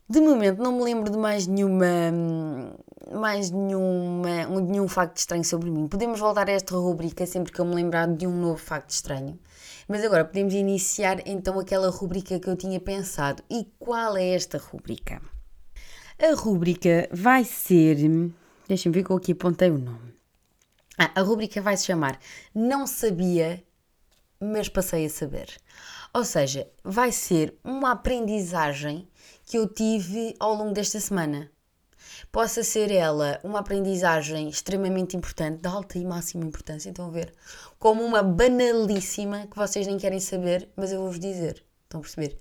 de 0.08 0.20
momento 0.20 0.62
não 0.62 0.72
me 0.72 0.82
lembro 0.82 1.10
de 1.10 1.16
mais 1.16 1.46
nenhuma 1.46 1.86
mais 3.10 3.50
nenhuma, 3.50 4.46
nenhum 4.60 4.88
facto 4.88 5.16
estranho 5.18 5.44
sobre 5.44 5.70
mim. 5.70 5.86
Podemos 5.86 6.20
voltar 6.20 6.48
a 6.48 6.52
esta 6.52 6.74
rubrica 6.74 7.26
sempre 7.26 7.52
que 7.52 7.60
eu 7.60 7.64
me 7.64 7.74
lembrar 7.74 8.08
de 8.08 8.26
um 8.26 8.36
novo 8.36 8.56
facto 8.56 8.90
estranho. 8.90 9.38
Mas 9.88 10.04
agora 10.04 10.24
podemos 10.24 10.54
iniciar 10.54 11.26
então 11.26 11.58
aquela 11.58 11.90
rubrica 11.90 12.38
que 12.38 12.48
eu 12.48 12.56
tinha 12.56 12.80
pensado. 12.80 13.42
E 13.50 13.66
qual 13.78 14.16
é 14.16 14.30
esta 14.30 14.58
rubrica? 14.58 15.20
A 16.18 16.34
rubrica 16.34 17.08
vai 17.12 17.44
ser. 17.44 17.96
Deixem-me 18.68 18.94
ver 18.94 19.04
que 19.04 19.10
eu 19.10 19.16
aqui 19.16 19.32
apontei 19.32 19.70
o 19.70 19.78
nome. 19.78 20.14
Ah, 20.98 21.10
a 21.14 21.22
rubrica 21.22 21.60
vai 21.60 21.76
se 21.76 21.86
chamar 21.86 22.18
Não 22.54 22.86
Sabia 22.86 23.64
mas 24.42 24.68
passei 24.68 25.06
a 25.06 25.10
saber. 25.10 25.48
Ou 26.12 26.24
seja, 26.24 26.68
vai 26.82 27.12
ser 27.12 27.56
uma 27.62 27.92
aprendizagem 27.92 29.08
que 29.46 29.56
eu 29.56 29.68
tive 29.68 30.34
ao 30.40 30.54
longo 30.54 30.72
desta 30.72 30.98
semana. 30.98 31.50
Possa 32.32 32.64
ser 32.64 32.90
ela 32.90 33.38
uma 33.44 33.58
aprendizagem 33.58 34.48
extremamente 34.48 35.16
importante, 35.16 35.60
de 35.60 35.68
alta 35.68 35.98
e 35.98 36.04
máxima 36.04 36.46
importância, 36.46 36.88
estão 36.88 37.06
a 37.06 37.10
ver? 37.10 37.32
Como 37.78 38.02
uma 38.02 38.22
banalíssima 38.22 39.46
que 39.46 39.56
vocês 39.56 39.86
nem 39.86 39.98
querem 39.98 40.18
saber, 40.18 40.66
mas 40.74 40.90
eu 40.90 41.00
vou-vos 41.00 41.20
dizer. 41.20 41.62
Estão 41.84 42.00
a 42.00 42.02
perceber? 42.02 42.38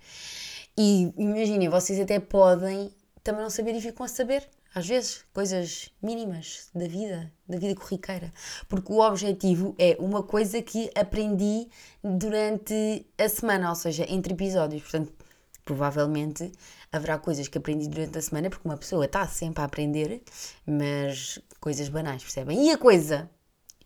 E 0.77 1.13
imaginem, 1.17 1.67
vocês 1.67 1.99
até 1.99 2.19
podem 2.19 2.89
também 3.21 3.43
não 3.43 3.49
saber 3.49 3.75
e 3.75 3.82
ficam 3.82 4.06
a 4.06 4.10
saber 4.10 4.47
às 4.73 4.88
vezes, 4.88 5.25
coisas 5.34 5.89
mínimas 6.01 6.69
da 6.73 6.88
vida, 6.88 7.30
da 7.45 7.58
vida 7.58 7.75
corriqueira. 7.75 8.32
Porque 8.69 8.93
o 8.93 8.99
objetivo 8.99 9.75
é 9.77 9.97
uma 9.99 10.23
coisa 10.23 10.62
que 10.62 10.89
aprendi 10.95 11.67
durante 12.01 13.06
a 13.17 13.27
semana, 13.27 13.69
ou 13.69 13.75
seja, 13.75 14.06
entre 14.08 14.34
episódios. 14.34 14.84
Portanto, 14.84 15.12
provavelmente 15.63 16.52
haverá 16.91 17.17
coisas 17.17 17.47
que 17.47 17.58
aprendi 17.58 17.88
durante 17.88 18.17
a 18.17 18.21
semana, 18.21 18.50
porque 18.50 18.67
uma 18.67 18.78
pessoa 18.78 19.06
está 19.06 19.28
sempre 19.28 19.62
a 19.62 19.65
aprender, 19.65 20.21
mas 20.65 21.39
coisas 21.60 21.89
banais, 21.89 22.24
percebem? 22.24 22.67
E 22.67 22.71
a 22.71 22.78
coisa 22.78 23.30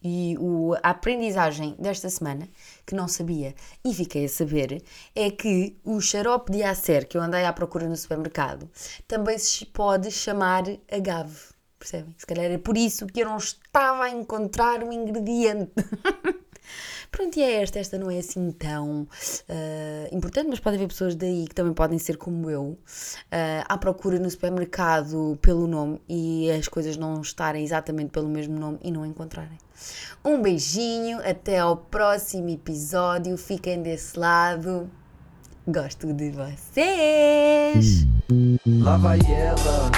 e 0.08 0.38
o, 0.40 0.76
a 0.84 0.92
aprendizagem 0.92 1.76
desta 1.80 2.08
semana, 2.12 2.48
que 2.86 2.94
não 2.94 3.08
sabia 3.08 3.56
e 3.84 3.92
fiquei 3.92 4.26
a 4.26 4.30
saber, 4.30 4.84
é 5.16 5.32
que 5.32 5.78
o 5.84 6.00
xarope 6.00 6.52
de 6.52 6.62
acer 6.62 7.08
que 7.08 7.18
eu 7.18 7.22
andei 7.24 7.44
à 7.44 7.52
procura 7.52 7.90
no 7.90 7.96
supermercado 7.96 8.70
também 9.08 9.40
se 9.40 9.66
pode 9.66 10.12
chamar 10.12 10.64
agave. 10.92 11.56
Percebem? 11.80 12.14
Se 12.18 12.26
calhar 12.26 12.52
é 12.52 12.58
por 12.60 12.78
isso 12.78 13.08
que 13.08 13.22
eu 13.22 13.26
não 13.26 13.38
estava 13.38 14.04
a 14.04 14.10
encontrar 14.12 14.84
o 14.84 14.94
ingrediente. 14.94 15.72
Pronto, 17.16 17.38
e 17.38 17.42
é 17.42 17.62
esta. 17.62 17.80
Esta 17.80 17.98
não 17.98 18.12
é 18.12 18.18
assim 18.18 18.52
tão 18.52 19.04
uh, 19.04 20.16
importante, 20.16 20.50
mas 20.50 20.60
pode 20.60 20.76
haver 20.76 20.90
pessoas 20.90 21.16
daí 21.16 21.46
que 21.48 21.56
também 21.56 21.74
podem 21.74 21.98
ser 21.98 22.18
como 22.18 22.50
eu, 22.50 22.62
uh, 22.64 22.78
à 23.70 23.78
procura 23.78 24.20
no 24.20 24.30
supermercado 24.30 25.40
pelo 25.42 25.66
nome 25.66 26.02
e 26.10 26.52
as 26.52 26.68
coisas 26.68 26.98
não 26.98 27.22
estarem 27.22 27.64
exatamente 27.64 28.10
pelo 28.10 28.28
mesmo 28.28 28.60
nome 28.60 28.80
e 28.84 28.92
não 28.92 29.06
encontrarem. 29.06 29.58
Um 30.26 30.42
beijinho, 30.42 31.20
até 31.20 31.60
ao 31.60 31.78
próximo 31.78 32.50
episódio. 32.50 33.38
Fiquem 33.38 33.82
desse 33.82 34.20
lado. 34.20 34.90
Gosto 35.66 36.12
de 36.12 36.32
vocês! 36.32 38.06
Lá 38.84 38.98
vai 38.98 39.20
ela, 39.20 39.90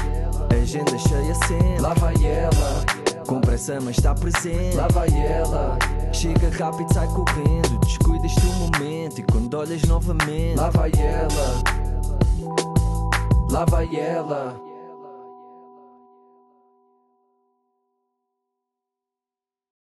agenda 0.61 0.97
cheia 0.99 1.33
sempre. 1.47 1.81
Lá 1.81 1.93
vai 1.95 2.13
ela, 2.23 2.85
com 3.25 3.41
mas 3.83 3.97
está 3.97 4.13
presente. 4.13 4.75
Lá 4.75 4.87
vai 4.87 5.09
ela, 5.09 5.77
chega 6.13 6.49
rápido, 6.49 6.93
sai 6.93 7.07
correndo. 7.07 7.79
Descuidas 7.79 8.33
do 8.35 8.53
momento 8.53 9.19
e 9.19 9.23
quando 9.23 9.53
olhas 9.55 9.81
novamente. 9.83 10.55
Lá 10.55 10.69
vai 10.69 10.91
ela, 10.97 11.63
lá 13.49 13.65
vai 13.65 13.95
ela. 13.95 14.66